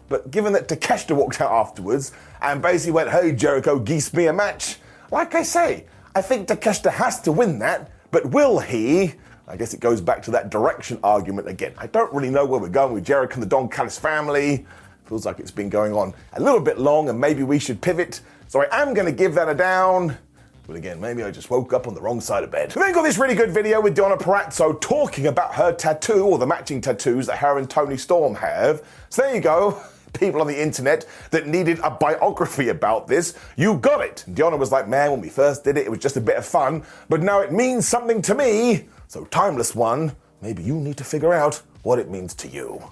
But 0.09 0.31
given 0.31 0.55
that 0.55 0.69
Takeshita 0.69 1.15
walked 1.15 1.43
out 1.43 1.53
afterwards 1.53 2.13
and 2.41 2.63
basically 2.63 2.93
went, 2.93 3.11
hey, 3.11 3.33
Jericho, 3.33 3.79
geese 3.79 4.13
me 4.15 4.27
a 4.27 4.33
match, 4.33 4.79
Like 5.11 5.35
I 5.35 5.43
say, 5.43 5.85
I 6.15 6.23
think 6.23 6.49
Takeshita 6.49 6.91
has 6.91 7.21
to 7.23 7.33
win 7.33 7.59
that, 7.59 7.91
but 8.11 8.27
will 8.31 8.59
he? 8.61 9.15
I 9.49 9.57
guess 9.57 9.73
it 9.73 9.81
goes 9.81 10.03
back 10.03 10.23
to 10.25 10.31
that 10.33 10.51
direction 10.51 10.99
argument 11.03 11.49
again. 11.49 11.73
I 11.79 11.87
don't 11.87 12.13
really 12.13 12.29
know 12.29 12.45
where 12.45 12.61
we're 12.61 12.69
going 12.69 12.93
with 12.93 13.05
Jericho 13.05 13.35
and 13.35 13.43
the 13.43 13.47
Don 13.47 13.69
Callis 13.69 13.99
family. 13.99 14.67
Feels 15.07 15.25
like 15.25 15.41
it's 15.41 15.51
been 15.51 15.71
going 15.71 15.95
on 15.95 16.13
a 16.35 16.41
little 16.41 16.61
bit 16.61 16.79
long 16.79 17.09
and 17.09 17.19
maybe 17.19 17.43
we 17.43 17.59
should 17.59 17.81
pivot. 17.81 18.21
So 18.49 18.63
I 18.63 18.83
am 18.83 18.93
going 18.93 19.07
to 19.07 19.13
give 19.13 19.35
that 19.37 19.49
a 19.49 19.55
down. 19.55 20.19
But 20.67 20.77
again, 20.77 21.01
maybe 21.01 21.23
I 21.23 21.31
just 21.31 21.49
woke 21.49 21.73
up 21.73 21.89
on 21.89 21.95
the 21.95 22.01
wrong 22.03 22.21
side 22.21 22.45
of 22.45 22.51
bed. 22.51 22.75
We 22.77 22.83
then 22.83 22.93
got 22.93 23.03
this 23.03 23.17
really 23.17 23.35
good 23.35 23.51
video 23.51 23.81
with 23.81 23.97
Deonna 23.97 24.19
Purrazzo 24.19 24.79
talking 24.79 25.29
about 25.29 25.55
her 25.55 25.73
tattoo 25.73 26.27
or 26.27 26.37
the 26.37 26.47
matching 26.47 26.83
tattoos 26.83 27.27
that 27.27 27.39
her 27.39 27.57
and 27.57 27.71
Toni 27.71 27.97
Storm 27.97 28.35
have. 28.35 28.83
So 29.09 29.23
there 29.23 29.35
you 29.35 29.41
go. 29.41 29.83
People 30.13 30.41
on 30.41 30.47
the 30.47 30.61
internet 30.61 31.07
that 31.31 31.47
needed 31.47 31.79
a 31.81 31.91
biography 31.91 32.69
about 32.69 33.07
this, 33.07 33.35
you 33.57 33.77
got 33.79 34.01
it. 34.01 34.25
Deonna 34.31 34.59
was 34.59 34.73
like, 34.73 34.89
man, 34.89 35.11
when 35.11 35.21
we 35.21 35.29
first 35.29 35.65
did 35.65 35.77
it, 35.77 35.87
it 35.87 35.91
was 35.91 36.01
just 36.01 36.17
a 36.17 36.21
bit 36.21 36.37
of 36.37 36.47
fun, 36.47 36.83
but 37.09 37.23
now 37.23 37.41
it 37.41 37.53
means 37.53 37.87
something 37.87 38.23
to 38.23 38.35
me. 38.35 38.87
So, 39.09 39.25
Timeless 39.27 39.75
One, 39.75 40.13
maybe 40.43 40.63
you 40.63 40.75
need 40.75 40.97
to 40.97 41.05
figure 41.05 41.33
out 41.33 41.63
what 41.83 41.99
it 41.99 42.11
means 42.11 42.35
to 42.35 42.49
you. 42.49 42.83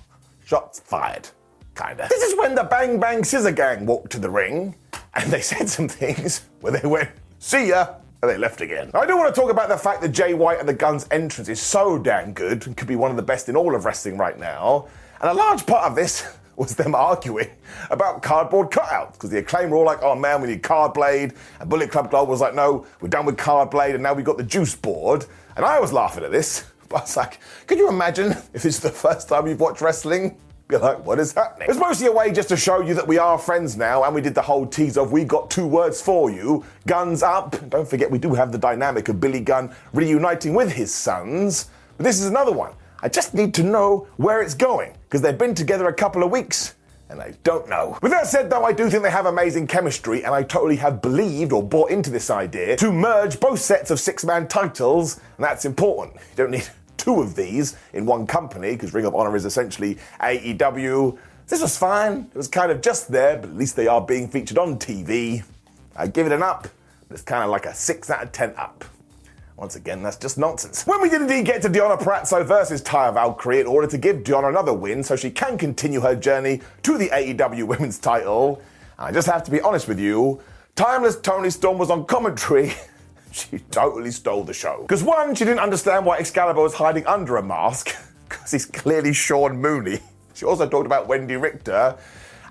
Shots 0.44 0.80
fired. 0.80 1.28
Kinda. 1.74 2.06
This 2.08 2.22
is 2.22 2.38
when 2.38 2.54
the 2.54 2.64
Bang 2.64 2.98
Bang 2.98 3.22
Scissor 3.22 3.52
Gang 3.52 3.84
walked 3.84 4.10
to 4.12 4.18
the 4.18 4.30
ring 4.30 4.74
and 5.14 5.30
they 5.30 5.40
said 5.40 5.68
some 5.68 5.88
things 5.88 6.42
where 6.60 6.72
they 6.72 6.88
went, 6.88 7.10
see 7.38 7.68
ya, 7.68 7.96
and 8.22 8.30
they 8.30 8.38
left 8.38 8.60
again. 8.60 8.90
I 8.94 9.06
do 9.06 9.16
want 9.16 9.34
to 9.34 9.38
talk 9.38 9.50
about 9.50 9.68
the 9.68 9.76
fact 9.76 10.00
that 10.02 10.08
Jay 10.08 10.34
White 10.34 10.58
and 10.58 10.68
the 10.68 10.74
Guns 10.74 11.06
entrance 11.10 11.48
is 11.48 11.60
so 11.60 11.98
damn 11.98 12.32
good 12.32 12.66
and 12.66 12.76
could 12.76 12.88
be 12.88 12.96
one 12.96 13.10
of 13.10 13.16
the 13.16 13.22
best 13.22 13.48
in 13.48 13.56
all 13.56 13.74
of 13.74 13.84
wrestling 13.84 14.16
right 14.16 14.38
now. 14.38 14.88
And 15.20 15.30
a 15.30 15.34
large 15.34 15.66
part 15.66 15.84
of 15.84 15.94
this 15.94 16.35
was 16.56 16.74
them 16.74 16.94
arguing 16.94 17.50
about 17.90 18.22
cardboard 18.22 18.70
cutouts 18.70 19.12
because 19.12 19.30
the 19.30 19.38
acclaim 19.38 19.70
were 19.70 19.76
all 19.76 19.84
like, 19.84 20.02
oh 20.02 20.14
man, 20.14 20.40
we 20.40 20.48
need 20.48 20.62
card 20.62 20.94
blade. 20.94 21.34
And 21.60 21.68
Bullet 21.68 21.90
Club 21.90 22.10
Gold 22.10 22.28
was 22.28 22.40
like, 22.40 22.54
no, 22.54 22.86
we're 23.00 23.08
done 23.08 23.26
with 23.26 23.36
card 23.36 23.70
blade 23.70 23.94
and 23.94 24.02
now 24.02 24.14
we've 24.14 24.24
got 24.24 24.38
the 24.38 24.44
juice 24.44 24.74
board. 24.74 25.26
And 25.56 25.64
I 25.64 25.80
was 25.80 25.92
laughing 25.92 26.24
at 26.24 26.32
this. 26.32 26.66
But 26.88 26.96
I 26.96 27.00
was 27.02 27.16
like, 27.16 27.40
could 27.66 27.78
you 27.78 27.88
imagine 27.88 28.32
if 28.54 28.64
is 28.64 28.80
the 28.80 28.90
first 28.90 29.28
time 29.28 29.46
you've 29.46 29.60
watched 29.60 29.80
wrestling? 29.80 30.36
Be 30.68 30.76
like, 30.78 31.04
what 31.04 31.20
is 31.20 31.32
happening? 31.32 31.68
It's 31.70 31.78
mostly 31.78 32.08
a 32.08 32.12
way 32.12 32.32
just 32.32 32.48
to 32.48 32.56
show 32.56 32.80
you 32.80 32.92
that 32.94 33.06
we 33.06 33.18
are 33.18 33.38
friends 33.38 33.76
now, 33.76 34.02
and 34.02 34.12
we 34.12 34.20
did 34.20 34.34
the 34.34 34.42
whole 34.42 34.66
tease 34.66 34.98
of 34.98 35.12
we 35.12 35.22
got 35.22 35.48
two 35.48 35.64
words 35.64 36.02
for 36.02 36.28
you 36.28 36.64
guns 36.88 37.22
up. 37.22 37.54
Don't 37.70 37.88
forget, 37.88 38.10
we 38.10 38.18
do 38.18 38.34
have 38.34 38.50
the 38.50 38.58
dynamic 38.58 39.08
of 39.08 39.20
Billy 39.20 39.38
Gunn 39.38 39.72
reuniting 39.92 40.54
with 40.54 40.72
his 40.72 40.92
sons. 40.92 41.70
But 41.96 42.02
this 42.02 42.18
is 42.18 42.26
another 42.26 42.50
one. 42.50 42.72
I 43.00 43.08
just 43.08 43.32
need 43.32 43.54
to 43.54 43.62
know 43.62 44.08
where 44.16 44.42
it's 44.42 44.54
going, 44.54 44.95
because 45.08 45.22
they've 45.22 45.38
been 45.38 45.54
together 45.54 45.86
a 45.86 45.94
couple 45.94 46.22
of 46.22 46.30
weeks 46.30 46.74
and 47.08 47.20
I 47.20 47.34
don't 47.44 47.68
know. 47.68 47.98
With 48.02 48.12
that 48.12 48.26
said, 48.26 48.50
though, 48.50 48.64
I 48.64 48.72
do 48.72 48.90
think 48.90 49.02
they 49.02 49.10
have 49.10 49.26
amazing 49.26 49.66
chemistry, 49.68 50.24
and 50.24 50.34
I 50.34 50.42
totally 50.42 50.76
have 50.76 51.00
believed 51.00 51.52
or 51.52 51.62
bought 51.62 51.90
into 51.90 52.10
this 52.10 52.30
idea 52.30 52.76
to 52.76 52.92
merge 52.92 53.38
both 53.38 53.60
sets 53.60 53.90
of 53.90 54.00
six 54.00 54.24
man 54.24 54.48
titles, 54.48 55.20
and 55.36 55.44
that's 55.44 55.64
important. 55.64 56.16
You 56.16 56.36
don't 56.36 56.50
need 56.50 56.68
two 56.96 57.20
of 57.20 57.36
these 57.36 57.76
in 57.92 58.06
one 58.06 58.26
company, 58.26 58.72
because 58.72 58.92
Ring 58.92 59.04
of 59.04 59.14
Honor 59.14 59.36
is 59.36 59.44
essentially 59.44 59.98
AEW. 60.20 61.16
This 61.46 61.62
was 61.62 61.78
fine. 61.78 62.28
It 62.34 62.36
was 62.36 62.48
kind 62.48 62.72
of 62.72 62.80
just 62.80 63.10
there, 63.12 63.36
but 63.36 63.50
at 63.50 63.56
least 63.56 63.76
they 63.76 63.86
are 63.86 64.00
being 64.00 64.28
featured 64.28 64.58
on 64.58 64.78
TV. 64.78 65.44
I 65.94 66.08
give 66.08 66.26
it 66.26 66.32
an 66.32 66.42
up, 66.42 66.66
it's 67.10 67.22
kind 67.22 67.44
of 67.44 67.50
like 67.50 67.66
a 67.66 67.74
6 67.74 68.10
out 68.10 68.22
of 68.24 68.32
10 68.32 68.54
up. 68.56 68.84
Once 69.56 69.74
again, 69.74 70.02
that's 70.02 70.18
just 70.18 70.36
nonsense. 70.36 70.86
When 70.86 71.00
we 71.00 71.08
did 71.08 71.22
indeed 71.22 71.46
get 71.46 71.62
to 71.62 71.70
Deonna 71.70 71.98
Purrazzo 71.98 72.44
versus 72.44 72.82
Taya 72.82 73.14
Valkyrie 73.14 73.60
in 73.60 73.66
order 73.66 73.86
to 73.86 73.96
give 73.96 74.22
Diana 74.22 74.48
another 74.48 74.74
win 74.74 75.02
so 75.02 75.16
she 75.16 75.30
can 75.30 75.56
continue 75.56 76.00
her 76.00 76.14
journey 76.14 76.60
to 76.82 76.98
the 76.98 77.08
AEW 77.08 77.64
Women's 77.66 77.98
title, 77.98 78.60
I 78.98 79.12
just 79.12 79.26
have 79.26 79.44
to 79.44 79.50
be 79.50 79.62
honest 79.62 79.88
with 79.88 79.98
you, 79.98 80.42
Timeless 80.74 81.16
Toni 81.16 81.48
Storm 81.48 81.78
was 81.78 81.90
on 81.90 82.04
commentary. 82.04 82.74
she 83.32 83.60
totally 83.70 84.10
stole 84.10 84.44
the 84.44 84.52
show. 84.52 84.82
Because 84.82 85.02
one, 85.02 85.34
she 85.34 85.46
didn't 85.46 85.60
understand 85.60 86.04
why 86.04 86.18
Excalibur 86.18 86.60
was 86.60 86.74
hiding 86.74 87.06
under 87.06 87.38
a 87.38 87.42
mask, 87.42 87.96
because 88.28 88.50
he's 88.50 88.66
clearly 88.66 89.14
Sean 89.14 89.56
Mooney. 89.56 90.00
She 90.34 90.44
also 90.44 90.68
talked 90.68 90.84
about 90.84 91.08
Wendy 91.08 91.36
Richter 91.36 91.96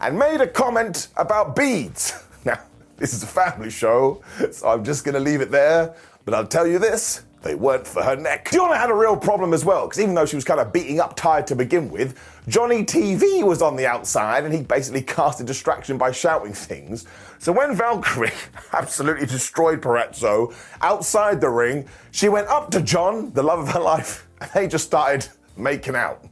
and 0.01 0.17
made 0.17 0.41
a 0.41 0.47
comment 0.47 1.09
about 1.17 1.55
beads. 1.55 2.19
Now, 2.43 2.59
this 2.97 3.13
is 3.13 3.21
a 3.21 3.27
family 3.27 3.69
show, 3.69 4.23
so 4.51 4.69
I'm 4.69 4.83
just 4.83 5.05
gonna 5.05 5.19
leave 5.19 5.41
it 5.41 5.51
there. 5.51 5.95
But 6.25 6.33
I'll 6.33 6.47
tell 6.47 6.65
you 6.65 6.79
this, 6.79 7.23
they 7.43 7.53
weren't 7.53 7.85
for 7.85 8.01
her 8.01 8.15
neck. 8.15 8.49
Deonna 8.49 8.75
had 8.75 8.89
a 8.89 8.95
real 8.95 9.15
problem 9.15 9.53
as 9.53 9.63
well, 9.63 9.85
because 9.85 10.01
even 10.01 10.15
though 10.15 10.25
she 10.25 10.35
was 10.35 10.43
kind 10.43 10.59
of 10.59 10.73
beating 10.73 10.99
up 10.99 11.15
Tired 11.15 11.45
to 11.47 11.55
begin 11.55 11.91
with, 11.91 12.19
Johnny 12.47 12.83
TV 12.83 13.43
was 13.43 13.61
on 13.61 13.75
the 13.75 13.85
outside 13.85 14.43
and 14.43 14.53
he 14.53 14.63
basically 14.63 15.03
cast 15.03 15.39
a 15.39 15.43
distraction 15.43 15.99
by 15.99 16.11
shouting 16.11 16.53
things. 16.53 17.05
So 17.37 17.51
when 17.51 17.75
Valkyrie 17.75 18.31
absolutely 18.73 19.27
destroyed 19.27 19.81
Purrazzo 19.81 20.55
outside 20.81 21.39
the 21.39 21.49
ring, 21.49 21.87
she 22.09 22.27
went 22.27 22.47
up 22.47 22.71
to 22.71 22.81
John, 22.81 23.31
the 23.33 23.43
love 23.43 23.59
of 23.59 23.69
her 23.69 23.79
life, 23.79 24.27
and 24.41 24.49
they 24.55 24.67
just 24.67 24.85
started 24.85 25.27
making 25.55 25.95
out. 25.95 26.25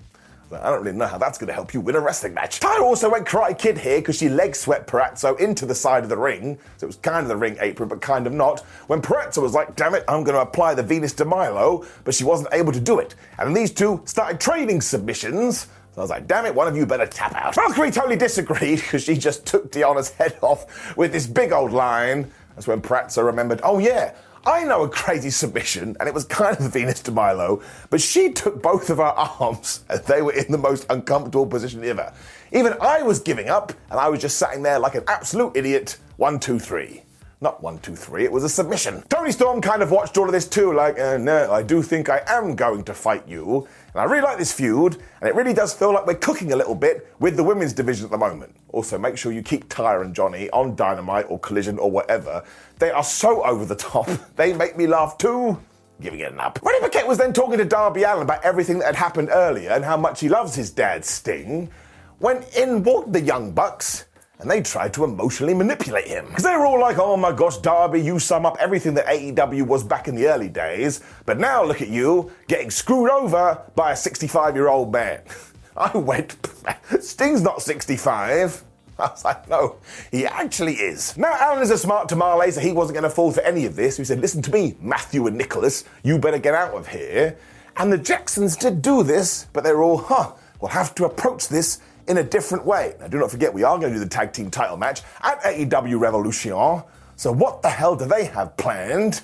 I 0.61 0.69
don't 0.69 0.83
really 0.83 0.97
know 0.97 1.07
how 1.07 1.17
that's 1.17 1.37
going 1.37 1.47
to 1.47 1.53
help 1.53 1.73
you 1.73 1.81
win 1.81 1.95
a 1.95 1.99
wrestling 1.99 2.33
match. 2.33 2.59
Taya 2.59 2.81
also 2.81 3.09
went 3.09 3.25
Karate 3.25 3.57
Kid 3.57 3.77
here 3.77 3.99
because 3.99 4.17
she 4.17 4.29
leg 4.29 4.55
swept 4.55 4.89
Purrazzo 4.89 5.39
into 5.39 5.65
the 5.65 5.75
side 5.75 6.03
of 6.03 6.09
the 6.09 6.17
ring. 6.17 6.57
So 6.77 6.85
it 6.85 6.87
was 6.87 6.97
kind 6.97 7.23
of 7.23 7.29
the 7.29 7.37
ring 7.37 7.57
apron, 7.59 7.89
but 7.89 8.01
kind 8.01 8.27
of 8.27 8.33
not. 8.33 8.61
When 8.87 9.01
Purrazzo 9.01 9.41
was 9.41 9.53
like, 9.53 9.75
damn 9.75 9.95
it, 9.95 10.03
I'm 10.07 10.23
going 10.23 10.35
to 10.35 10.41
apply 10.41 10.75
the 10.75 10.83
Venus 10.83 11.13
de 11.13 11.25
Milo, 11.25 11.85
but 12.03 12.13
she 12.13 12.23
wasn't 12.23 12.49
able 12.53 12.71
to 12.71 12.79
do 12.79 12.99
it. 12.99 13.15
And 13.37 13.55
these 13.55 13.71
two 13.71 14.01
started 14.05 14.39
trading 14.39 14.81
submissions. 14.81 15.67
So 15.93 15.99
I 15.99 16.01
was 16.01 16.09
like, 16.09 16.27
damn 16.27 16.45
it, 16.45 16.55
one 16.55 16.67
of 16.67 16.75
you 16.75 16.85
better 16.85 17.05
tap 17.05 17.35
out. 17.35 17.53
Valkyrie 17.55 17.91
totally 17.91 18.15
disagreed 18.15 18.79
because 18.81 19.03
she 19.03 19.15
just 19.15 19.45
took 19.45 19.71
Deonna's 19.71 20.09
head 20.11 20.37
off 20.41 20.97
with 20.97 21.11
this 21.11 21.27
big 21.27 21.51
old 21.51 21.71
line. 21.71 22.31
That's 22.55 22.67
when 22.67 22.81
Purrazzo 22.81 23.25
remembered, 23.25 23.61
oh 23.63 23.79
yeah, 23.79 24.13
I 24.45 24.65
know 24.65 24.83
a 24.83 24.89
crazy 24.89 25.29
submission, 25.29 25.95
and 25.99 26.09
it 26.09 26.13
was 26.13 26.25
kind 26.25 26.59
of 26.59 26.73
Venus 26.73 27.01
de 27.01 27.11
Milo, 27.11 27.61
but 27.89 28.01
she 28.01 28.33
took 28.33 28.61
both 28.61 28.89
of 28.89 28.97
her 28.97 29.03
arms, 29.39 29.85
and 29.89 30.03
they 30.03 30.21
were 30.21 30.33
in 30.33 30.51
the 30.51 30.57
most 30.57 30.85
uncomfortable 30.89 31.47
position 31.47 31.81
ever. 31.85 32.13
Even 32.51 32.75
I 32.81 33.03
was 33.03 33.19
giving 33.19 33.47
up, 33.47 33.71
and 33.89 33.99
I 33.99 34.09
was 34.09 34.19
just 34.19 34.37
sitting 34.37 34.61
there 34.61 34.79
like 34.79 34.95
an 34.95 35.05
absolute 35.07 35.55
idiot. 35.55 35.97
One, 36.17 36.41
two, 36.41 36.59
three. 36.59 37.03
Not 37.43 37.61
one, 37.61 37.77
two, 37.79 37.93
three, 37.93 38.23
it 38.23 38.31
was 38.31 38.45
a 38.45 38.49
submission. 38.49 39.03
Toni 39.09 39.33
Storm 39.33 39.59
kind 39.59 39.83
of 39.83 39.91
watched 39.91 40.17
all 40.17 40.27
of 40.27 40.31
this 40.31 40.47
too, 40.47 40.71
like, 40.71 40.97
uh, 40.97 41.17
no, 41.17 41.51
I 41.51 41.61
do 41.61 41.83
think 41.83 42.07
I 42.07 42.21
am 42.25 42.55
going 42.55 42.85
to 42.85 42.93
fight 42.93 43.27
you. 43.27 43.67
And 43.87 43.95
I 44.01 44.05
really 44.05 44.21
like 44.21 44.37
this 44.37 44.53
feud, 44.53 44.95
and 45.19 45.27
it 45.27 45.35
really 45.35 45.53
does 45.53 45.73
feel 45.73 45.93
like 45.93 46.07
we're 46.07 46.13
cooking 46.15 46.53
a 46.53 46.55
little 46.55 46.73
bit 46.73 47.05
with 47.19 47.35
the 47.35 47.43
women's 47.43 47.73
division 47.73 48.05
at 48.05 48.11
the 48.11 48.17
moment. 48.17 48.55
Also, 48.69 48.97
make 48.97 49.17
sure 49.17 49.33
you 49.33 49.43
keep 49.43 49.67
Taya 49.67 50.01
and 50.01 50.15
Johnny 50.15 50.49
on 50.51 50.77
Dynamite 50.77 51.25
or 51.27 51.37
Collision 51.37 51.77
or 51.79 51.91
whatever. 51.91 52.45
They 52.79 52.91
are 52.91 53.03
so 53.03 53.43
over 53.43 53.65
the 53.65 53.75
top. 53.75 54.09
They 54.37 54.53
make 54.53 54.77
me 54.77 54.87
laugh 54.87 55.17
too. 55.17 55.59
Giving 55.99 56.21
it 56.21 56.31
an 56.31 56.39
up. 56.39 56.59
Renee 56.63 56.79
Paquette 56.79 57.05
was 57.05 57.17
then 57.17 57.33
talking 57.33 57.57
to 57.57 57.65
Darby 57.65 58.03
Allin 58.03 58.23
about 58.23 58.41
everything 58.45 58.79
that 58.79 58.85
had 58.85 58.95
happened 58.95 59.27
earlier 59.33 59.71
and 59.71 59.83
how 59.83 59.97
much 59.97 60.21
he 60.21 60.29
loves 60.29 60.55
his 60.55 60.71
dad 60.71 61.03
Sting. 61.03 61.69
When 62.19 62.45
in 62.57 62.83
walked 62.83 63.11
the 63.11 63.19
Young 63.19 63.51
Bucks, 63.51 64.05
and 64.43 64.51
they 64.51 64.61
tried 64.61 64.93
to 64.93 65.03
emotionally 65.03 65.53
manipulate 65.53 66.07
him. 66.07 66.27
Because 66.27 66.43
they 66.43 66.55
were 66.55 66.65
all 66.65 66.79
like, 66.79 66.99
oh 66.99 67.17
my 67.17 67.31
gosh, 67.31 67.57
Darby, 67.57 68.01
you 68.01 68.19
sum 68.19 68.45
up 68.45 68.57
everything 68.59 68.93
that 68.93 69.07
AEW 69.07 69.65
was 69.65 69.83
back 69.83 70.07
in 70.07 70.15
the 70.15 70.27
early 70.27 70.49
days, 70.49 71.01
but 71.25 71.39
now 71.39 71.63
look 71.63 71.81
at 71.81 71.89
you 71.89 72.31
getting 72.47 72.69
screwed 72.69 73.09
over 73.09 73.61
by 73.75 73.91
a 73.91 73.95
65 73.95 74.55
year 74.55 74.67
old 74.67 74.91
man. 74.91 75.21
I 75.77 75.97
went, 75.97 76.37
Sting's 76.99 77.41
not 77.41 77.61
65. 77.61 78.63
I 78.99 79.07
was 79.07 79.25
like, 79.25 79.49
no, 79.49 79.77
he 80.11 80.25
actually 80.25 80.75
is. 80.75 81.17
Now, 81.17 81.35
Allin 81.41 81.63
is 81.63 81.71
a 81.71 81.77
smart 81.77 82.09
tamale, 82.09 82.51
so 82.51 82.61
he 82.61 82.71
wasn't 82.71 82.93
going 82.93 83.03
to 83.03 83.09
fall 83.09 83.31
for 83.31 83.41
any 83.41 83.65
of 83.65 83.75
this. 83.75 83.97
He 83.97 84.03
said, 84.03 84.19
listen 84.19 84.41
to 84.43 84.51
me, 84.51 84.75
Matthew 84.79 85.25
and 85.25 85.37
Nicholas, 85.37 85.83
you 86.03 86.19
better 86.19 86.37
get 86.37 86.53
out 86.53 86.73
of 86.73 86.87
here. 86.87 87.37
And 87.77 87.91
the 87.91 87.97
Jacksons 87.97 88.55
did 88.55 88.83
do 88.83 89.01
this, 89.01 89.47
but 89.51 89.63
they 89.63 89.73
were 89.73 89.81
all, 89.81 89.97
huh, 89.97 90.33
we'll 90.59 90.69
have 90.69 90.93
to 90.95 91.05
approach 91.05 91.47
this 91.47 91.79
in 92.07 92.17
a 92.17 92.23
different 92.23 92.65
way. 92.65 92.95
Now, 92.99 93.07
do 93.07 93.19
not 93.19 93.31
forget, 93.31 93.53
we 93.53 93.63
are 93.63 93.77
going 93.77 93.93
to 93.93 93.99
do 93.99 94.03
the 94.03 94.09
tag 94.09 94.33
team 94.33 94.49
title 94.51 94.77
match 94.77 95.01
at 95.21 95.41
AEW 95.41 95.99
Revolution. 95.99 96.83
So, 97.15 97.31
what 97.31 97.61
the 97.61 97.69
hell 97.69 97.95
do 97.95 98.05
they 98.05 98.25
have 98.25 98.55
planned? 98.57 99.21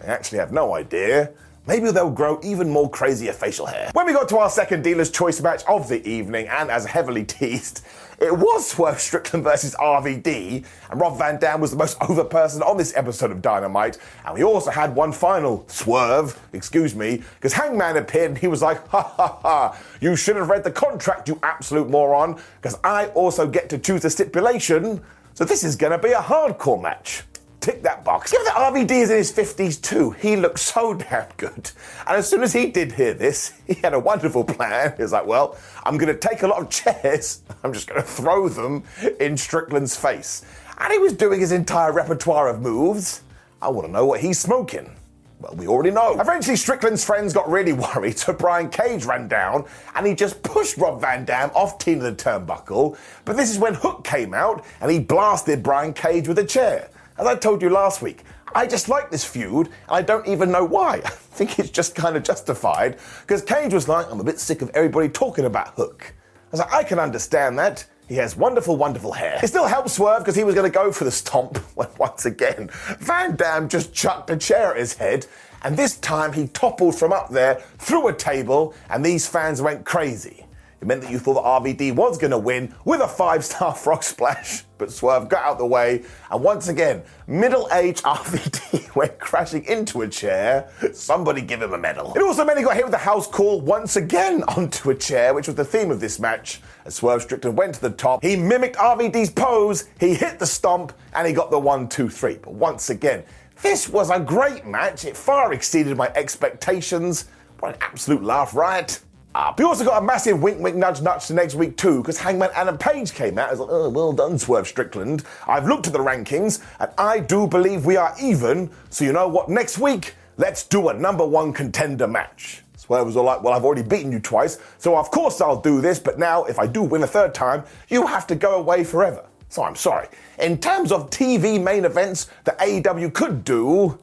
I 0.00 0.06
actually 0.06 0.38
have 0.38 0.52
no 0.52 0.74
idea. 0.74 1.32
Maybe 1.64 1.92
they'll 1.92 2.10
grow 2.10 2.40
even 2.42 2.68
more 2.68 2.90
crazier 2.90 3.32
facial 3.32 3.66
hair. 3.66 3.88
When 3.92 4.04
we 4.04 4.12
got 4.12 4.28
to 4.30 4.38
our 4.38 4.50
second 4.50 4.82
dealer's 4.82 5.12
choice 5.12 5.40
match 5.40 5.62
of 5.68 5.88
the 5.88 6.04
evening, 6.08 6.48
and 6.48 6.72
as 6.72 6.86
heavily 6.86 7.24
teased, 7.24 7.84
it 8.18 8.36
was 8.36 8.68
Swerve 8.68 9.00
Strickland 9.00 9.44
versus 9.44 9.76
RVD, 9.76 10.64
and 10.90 11.00
Rob 11.00 11.18
Van 11.18 11.38
Dam 11.38 11.60
was 11.60 11.70
the 11.70 11.76
most 11.76 11.96
over 12.08 12.24
person 12.24 12.62
on 12.62 12.76
this 12.76 12.96
episode 12.96 13.30
of 13.30 13.40
Dynamite. 13.40 13.98
And 14.24 14.34
we 14.34 14.42
also 14.42 14.72
had 14.72 14.94
one 14.96 15.12
final 15.12 15.64
swerve, 15.68 16.36
excuse 16.52 16.96
me, 16.96 17.22
because 17.36 17.52
Hangman 17.52 17.96
appeared 17.96 18.30
and 18.30 18.38
he 18.38 18.48
was 18.48 18.60
like, 18.60 18.86
ha 18.88 19.02
ha 19.02 19.38
ha, 19.42 19.78
you 20.00 20.16
should 20.16 20.34
have 20.34 20.48
read 20.48 20.64
the 20.64 20.72
contract, 20.72 21.28
you 21.28 21.38
absolute 21.44 21.88
moron, 21.88 22.40
because 22.60 22.76
I 22.82 23.06
also 23.08 23.46
get 23.46 23.68
to 23.70 23.78
choose 23.78 24.02
the 24.02 24.10
stipulation, 24.10 25.00
so 25.34 25.44
this 25.44 25.62
is 25.62 25.76
gonna 25.76 25.98
be 25.98 26.10
a 26.10 26.20
hardcore 26.20 26.82
match 26.82 27.22
tick 27.62 27.82
that 27.84 28.04
box. 28.04 28.32
Given 28.32 28.44
that 28.46 28.56
RVD 28.56 28.90
is 28.90 29.10
in 29.10 29.16
his 29.16 29.32
50s 29.32 29.80
too, 29.80 30.10
he 30.10 30.36
looks 30.36 30.60
so 30.60 30.92
damn 31.10 31.28
good. 31.38 31.70
And 32.06 32.16
as 32.16 32.28
soon 32.28 32.42
as 32.42 32.52
he 32.52 32.66
did 32.66 32.92
hear 32.92 33.14
this, 33.14 33.54
he 33.66 33.74
had 33.74 33.94
a 33.94 33.98
wonderful 33.98 34.44
plan. 34.44 34.92
He 34.96 35.02
was 35.02 35.12
like, 35.12 35.26
well, 35.26 35.56
I'm 35.84 35.96
going 35.96 36.12
to 36.12 36.28
take 36.28 36.42
a 36.42 36.46
lot 36.48 36.60
of 36.60 36.68
chairs, 36.68 37.42
I'm 37.64 37.72
just 37.72 37.88
going 37.88 38.02
to 38.02 38.06
throw 38.06 38.48
them 38.48 38.84
in 39.20 39.36
Strickland's 39.36 39.96
face. 39.96 40.44
and 40.78 40.92
he 40.92 40.98
was 40.98 41.14
doing 41.14 41.40
his 41.40 41.52
entire 41.52 41.92
repertoire 41.92 42.48
of 42.48 42.60
moves. 42.60 43.22
I 43.62 43.68
want 43.68 43.86
to 43.86 43.92
know 43.92 44.04
what 44.04 44.20
he's 44.20 44.40
smoking. 44.40 44.96
Well, 45.38 45.54
we 45.54 45.66
already 45.66 45.90
know. 45.90 46.20
Eventually, 46.20 46.56
Strickland's 46.56 47.04
friends 47.04 47.32
got 47.32 47.48
really 47.48 47.72
worried, 47.72 48.18
so 48.18 48.32
Brian 48.32 48.68
Cage 48.68 49.04
ran 49.04 49.26
down 49.28 49.64
and 49.94 50.06
he 50.06 50.14
just 50.14 50.42
pushed 50.42 50.76
Rob 50.76 51.00
Van 51.00 51.24
Dam 51.24 51.50
off 51.54 51.78
Tina 51.78 52.00
the 52.00 52.12
turnbuckle. 52.12 52.96
But 53.24 53.36
this 53.36 53.50
is 53.50 53.58
when 53.58 53.74
Hook 53.74 54.04
came 54.04 54.34
out 54.34 54.64
and 54.80 54.90
he 54.90 55.00
blasted 55.00 55.62
Brian 55.62 55.92
Cage 55.92 56.28
with 56.28 56.38
a 56.38 56.44
chair. 56.44 56.88
As 57.18 57.26
I 57.26 57.34
told 57.36 57.62
you 57.62 57.68
last 57.68 58.00
week, 58.02 58.24
I 58.54 58.66
just 58.66 58.88
like 58.88 59.10
this 59.10 59.24
feud, 59.24 59.66
and 59.66 59.74
I 59.88 60.02
don't 60.02 60.26
even 60.26 60.50
know 60.50 60.64
why. 60.64 60.94
I 61.04 61.10
think 61.10 61.58
it's 61.58 61.70
just 61.70 61.94
kind 61.94 62.16
of 62.16 62.22
justified, 62.22 62.98
because 63.22 63.42
Cage 63.42 63.72
was 63.72 63.88
like, 63.88 64.10
I'm 64.10 64.20
a 64.20 64.24
bit 64.24 64.40
sick 64.40 64.62
of 64.62 64.70
everybody 64.74 65.08
talking 65.08 65.44
about 65.44 65.68
Hook. 65.74 66.14
I 66.14 66.48
was 66.50 66.60
like, 66.60 66.72
I 66.72 66.84
can 66.84 66.98
understand 66.98 67.58
that. 67.58 67.84
He 68.08 68.16
has 68.16 68.36
wonderful, 68.36 68.76
wonderful 68.76 69.12
hair. 69.12 69.38
It 69.42 69.48
still 69.48 69.66
helped 69.66 69.90
Swerve 69.90 70.18
because 70.18 70.36
he 70.36 70.44
was 70.44 70.54
going 70.54 70.70
to 70.70 70.74
go 70.74 70.92
for 70.92 71.04
the 71.04 71.10
stomp 71.10 71.58
once 71.98 72.26
again 72.26 72.68
Van 72.98 73.36
Dam 73.36 73.68
just 73.68 73.94
chucked 73.94 74.28
a 74.28 74.36
chair 74.36 74.72
at 74.72 74.76
his 74.76 74.94
head, 74.94 75.26
and 75.62 75.76
this 75.76 75.96
time 75.98 76.32
he 76.32 76.48
toppled 76.48 76.98
from 76.98 77.12
up 77.12 77.30
there 77.30 77.62
through 77.78 78.08
a 78.08 78.12
table, 78.12 78.74
and 78.90 79.04
these 79.04 79.26
fans 79.26 79.62
went 79.62 79.84
crazy. 79.84 80.46
It 80.82 80.88
meant 80.88 81.00
that 81.02 81.12
you 81.12 81.20
thought 81.20 81.34
that 81.34 81.44
RVD 81.78 81.94
was 81.94 82.18
going 82.18 82.32
to 82.32 82.38
win 82.38 82.74
with 82.84 83.00
a 83.00 83.06
five 83.06 83.44
star 83.44 83.72
frog 83.74 84.02
splash, 84.02 84.64
but 84.78 84.90
Swerve 84.90 85.28
got 85.28 85.44
out 85.44 85.58
the 85.58 85.64
way, 85.66 86.02
and 86.28 86.42
once 86.42 86.66
again, 86.66 87.04
middle 87.28 87.68
aged 87.72 88.02
RVD 88.02 88.92
went 88.96 89.16
crashing 89.20 89.64
into 89.66 90.02
a 90.02 90.08
chair. 90.08 90.68
Somebody 90.92 91.40
give 91.40 91.62
him 91.62 91.72
a 91.72 91.78
medal. 91.78 92.12
It 92.16 92.22
also 92.22 92.44
meant 92.44 92.58
he 92.58 92.64
got 92.64 92.74
hit 92.74 92.84
with 92.84 92.94
a 92.94 92.98
house 92.98 93.28
call 93.28 93.60
once 93.60 93.94
again 93.94 94.42
onto 94.48 94.90
a 94.90 94.94
chair, 94.96 95.34
which 95.34 95.46
was 95.46 95.54
the 95.54 95.64
theme 95.64 95.92
of 95.92 96.00
this 96.00 96.18
match. 96.18 96.60
As 96.84 96.96
Swerve 96.96 97.22
Strickland 97.22 97.56
went 97.56 97.76
to 97.76 97.80
the 97.80 97.90
top, 97.90 98.20
he 98.20 98.34
mimicked 98.34 98.74
RVD's 98.74 99.30
pose, 99.30 99.88
he 100.00 100.14
hit 100.14 100.40
the 100.40 100.46
stomp, 100.46 100.92
and 101.14 101.28
he 101.28 101.32
got 101.32 101.52
the 101.52 101.60
one, 101.60 101.88
two, 101.88 102.08
three. 102.08 102.38
But 102.42 102.54
once 102.54 102.90
again, 102.90 103.22
this 103.62 103.88
was 103.88 104.10
a 104.10 104.18
great 104.18 104.66
match. 104.66 105.04
It 105.04 105.16
far 105.16 105.52
exceeded 105.52 105.96
my 105.96 106.08
expectations. 106.16 107.26
What 107.60 107.76
an 107.76 107.82
absolute 107.82 108.24
laugh 108.24 108.56
riot 108.56 108.98
up. 109.34 109.58
We 109.58 109.64
also 109.64 109.84
got 109.84 110.02
a 110.02 110.04
massive 110.04 110.42
wink, 110.42 110.60
wink, 110.60 110.76
nudge, 110.76 111.00
nudge 111.00 111.26
to 111.26 111.34
next 111.34 111.54
week 111.54 111.76
too, 111.76 112.00
because 112.00 112.18
Hangman 112.18 112.50
Adam 112.54 112.78
Page 112.78 113.12
came 113.12 113.38
out. 113.38 113.48
I 113.48 113.50
was 113.52 113.60
like, 113.60 113.68
oh, 113.70 113.88
well 113.88 114.12
done, 114.12 114.38
Swerve 114.38 114.66
Strickland. 114.66 115.24
I've 115.46 115.66
looked 115.66 115.86
at 115.86 115.92
the 115.92 115.98
rankings, 115.98 116.62
and 116.80 116.90
I 116.98 117.20
do 117.20 117.46
believe 117.46 117.86
we 117.86 117.96
are 117.96 118.14
even. 118.20 118.70
So 118.90 119.04
you 119.04 119.12
know 119.12 119.28
what? 119.28 119.48
Next 119.48 119.78
week, 119.78 120.14
let's 120.36 120.64
do 120.64 120.88
a 120.88 120.94
number 120.94 121.26
one 121.26 121.52
contender 121.52 122.06
match. 122.06 122.62
Swerve 122.76 123.06
was 123.06 123.16
all 123.16 123.24
like, 123.24 123.42
well, 123.42 123.54
I've 123.54 123.64
already 123.64 123.82
beaten 123.82 124.10
you 124.10 124.18
twice, 124.18 124.58
so 124.78 124.96
of 124.96 125.10
course 125.10 125.40
I'll 125.40 125.60
do 125.60 125.80
this, 125.80 125.98
but 125.98 126.18
now 126.18 126.44
if 126.44 126.58
I 126.58 126.66
do 126.66 126.82
win 126.82 127.02
a 127.02 127.06
third 127.06 127.32
time, 127.34 127.64
you 127.88 128.06
have 128.06 128.26
to 128.26 128.34
go 128.34 128.56
away 128.56 128.82
forever. 128.82 129.24
So 129.48 129.62
I'm 129.62 129.76
sorry. 129.76 130.08
In 130.38 130.58
terms 130.58 130.90
of 130.90 131.10
TV 131.10 131.62
main 131.62 131.84
events 131.84 132.28
that 132.44 132.58
AEW 132.58 133.12
could 133.12 133.44
do, 133.44 133.98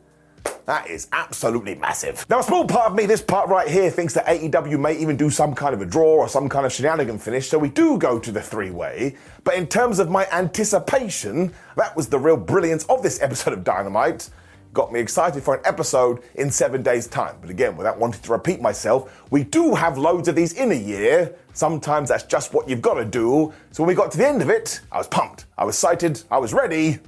that 0.65 0.87
is 0.87 1.07
absolutely 1.11 1.73
massive. 1.73 2.27
Now, 2.29 2.39
a 2.39 2.43
small 2.43 2.65
part 2.65 2.91
of 2.91 2.95
me, 2.95 3.07
this 3.07 3.23
part 3.23 3.49
right 3.49 3.67
here, 3.67 3.89
thinks 3.89 4.13
that 4.13 4.27
AEW 4.27 4.79
may 4.79 4.95
even 4.97 5.17
do 5.17 5.31
some 5.31 5.55
kind 5.55 5.73
of 5.73 5.81
a 5.81 5.85
draw 5.85 6.17
or 6.17 6.29
some 6.29 6.47
kind 6.47 6.65
of 6.65 6.71
shenanigan 6.71 7.17
finish, 7.17 7.49
so 7.49 7.57
we 7.57 7.69
do 7.69 7.97
go 7.97 8.19
to 8.19 8.31
the 8.31 8.41
three 8.41 8.69
way. 8.69 9.15
But 9.43 9.55
in 9.55 9.65
terms 9.65 9.97
of 9.97 10.11
my 10.11 10.27
anticipation, 10.31 11.53
that 11.75 11.95
was 11.95 12.07
the 12.07 12.19
real 12.19 12.37
brilliance 12.37 12.85
of 12.85 13.01
this 13.01 13.19
episode 13.19 13.53
of 13.53 13.63
Dynamite. 13.63 14.29
Got 14.71 14.93
me 14.93 14.99
excited 14.99 15.41
for 15.41 15.55
an 15.55 15.61
episode 15.65 16.21
in 16.35 16.51
seven 16.51 16.83
days' 16.83 17.07
time. 17.07 17.37
But 17.41 17.49
again, 17.49 17.75
without 17.75 17.97
wanting 17.97 18.21
to 18.21 18.31
repeat 18.31 18.61
myself, 18.61 19.23
we 19.31 19.43
do 19.43 19.73
have 19.73 19.97
loads 19.97 20.27
of 20.27 20.35
these 20.35 20.53
in 20.53 20.71
a 20.71 20.75
year. 20.75 21.33
Sometimes 21.53 22.09
that's 22.09 22.25
just 22.25 22.53
what 22.53 22.69
you've 22.69 22.81
got 22.81 22.93
to 22.93 23.05
do. 23.05 23.51
So 23.71 23.81
when 23.81 23.87
we 23.87 23.95
got 23.95 24.11
to 24.11 24.19
the 24.19 24.27
end 24.27 24.43
of 24.43 24.51
it, 24.51 24.81
I 24.91 24.99
was 24.99 25.07
pumped. 25.07 25.47
I 25.57 25.63
was 25.63 25.75
excited. 25.75 26.21
I 26.29 26.37
was 26.37 26.53
ready. 26.53 26.99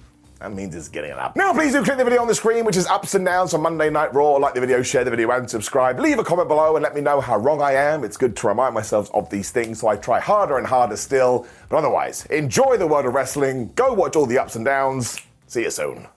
That 0.41 0.53
means 0.53 0.73
it's 0.73 0.89
getting 0.89 1.11
it 1.11 1.19
up. 1.19 1.35
Now, 1.35 1.53
please 1.53 1.71
do 1.71 1.83
click 1.83 1.99
the 1.99 2.03
video 2.03 2.19
on 2.19 2.27
the 2.27 2.33
screen, 2.33 2.65
which 2.65 2.75
is 2.75 2.87
ups 2.87 3.13
and 3.13 3.23
downs 3.23 3.53
on 3.53 3.61
Monday 3.61 3.91
Night 3.91 4.11
Raw. 4.11 4.37
Like 4.37 4.55
the 4.55 4.59
video, 4.59 4.81
share 4.81 5.03
the 5.03 5.11
video, 5.11 5.29
and 5.29 5.47
subscribe. 5.47 5.99
Leave 5.99 6.17
a 6.17 6.23
comment 6.23 6.47
below 6.47 6.75
and 6.75 6.81
let 6.81 6.95
me 6.95 7.01
know 7.01 7.21
how 7.21 7.37
wrong 7.37 7.61
I 7.61 7.73
am. 7.73 8.03
It's 8.03 8.17
good 8.17 8.35
to 8.37 8.47
remind 8.47 8.73
myself 8.73 9.13
of 9.13 9.29
these 9.29 9.51
things, 9.51 9.81
so 9.81 9.87
I 9.87 9.97
try 9.97 10.19
harder 10.19 10.57
and 10.57 10.65
harder 10.65 10.97
still. 10.97 11.45
But 11.69 11.77
otherwise, 11.77 12.25
enjoy 12.25 12.77
the 12.77 12.87
world 12.87 13.05
of 13.05 13.13
wrestling. 13.13 13.71
Go 13.75 13.93
watch 13.93 14.15
all 14.15 14.25
the 14.25 14.39
ups 14.39 14.55
and 14.55 14.65
downs. 14.65 15.21
See 15.45 15.61
you 15.61 15.69
soon. 15.69 16.07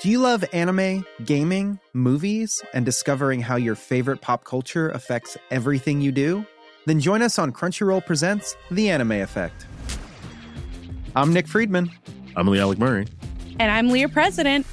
Do 0.00 0.08
you 0.08 0.18
love 0.18 0.44
anime, 0.52 1.06
gaming, 1.24 1.78
movies, 1.92 2.60
and 2.74 2.84
discovering 2.84 3.40
how 3.40 3.54
your 3.54 3.76
favorite 3.76 4.20
pop 4.20 4.42
culture 4.42 4.88
affects 4.90 5.36
everything 5.52 6.00
you 6.00 6.10
do? 6.10 6.44
Then 6.86 6.98
join 6.98 7.22
us 7.22 7.38
on 7.38 7.52
Crunchyroll 7.52 8.04
Presents 8.04 8.56
The 8.72 8.90
Anime 8.90 9.12
Effect. 9.12 9.66
I'm 11.16 11.32
Nick 11.32 11.48
Friedman. 11.48 11.90
I'm 12.36 12.46
Lee 12.48 12.60
Alec 12.60 12.78
Murray. 12.78 13.06
And 13.58 13.70
I'm 13.70 13.88
Leah 13.88 14.08
President. 14.08 14.66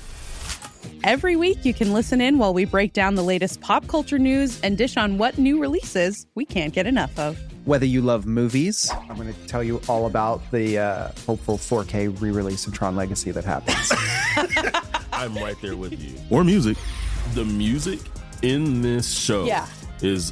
Every 1.04 1.36
week, 1.36 1.66
you 1.66 1.74
can 1.74 1.94
listen 1.94 2.20
in 2.22 2.38
while 2.38 2.54
we 2.54 2.66
break 2.66 2.94
down 2.94 3.16
the 3.16 3.24
latest 3.24 3.62
pop 3.62 3.88
culture 3.88 4.18
news 4.20 4.60
and 4.62 4.78
dish 4.78 4.98
on 4.98 5.18
what 5.18 5.38
new 5.38 5.60
releases 5.60 6.26
we 6.36 6.46
can't 6.46 6.74
get 6.74 6.88
enough 6.88 7.18
of. 7.20 7.38
Whether 7.66 7.86
you 7.86 8.02
love 8.02 8.26
movies, 8.26 8.92
I'm 9.10 9.16
going 9.16 9.34
to 9.34 9.48
tell 9.48 9.64
you 9.64 9.82
all 9.88 10.06
about 10.08 10.42
the 10.52 10.78
uh, 10.80 11.08
hopeful 11.26 11.58
4K 11.58 12.20
re 12.22 12.32
release 12.32 12.66
of 12.68 12.74
Tron 12.74 12.96
Legacy 12.96 13.32
that 13.32 13.44
happens. 13.44 13.92
I'm 15.14 15.36
right 15.36 15.56
there 15.62 15.76
with 15.78 16.00
you. 16.04 16.16
Or 16.30 16.44
music. 16.44 16.78
The 17.34 17.46
music 17.46 18.00
in 18.42 18.82
this 18.82 19.12
show 19.18 19.46
Yeah. 19.46 19.68
is 20.02 20.32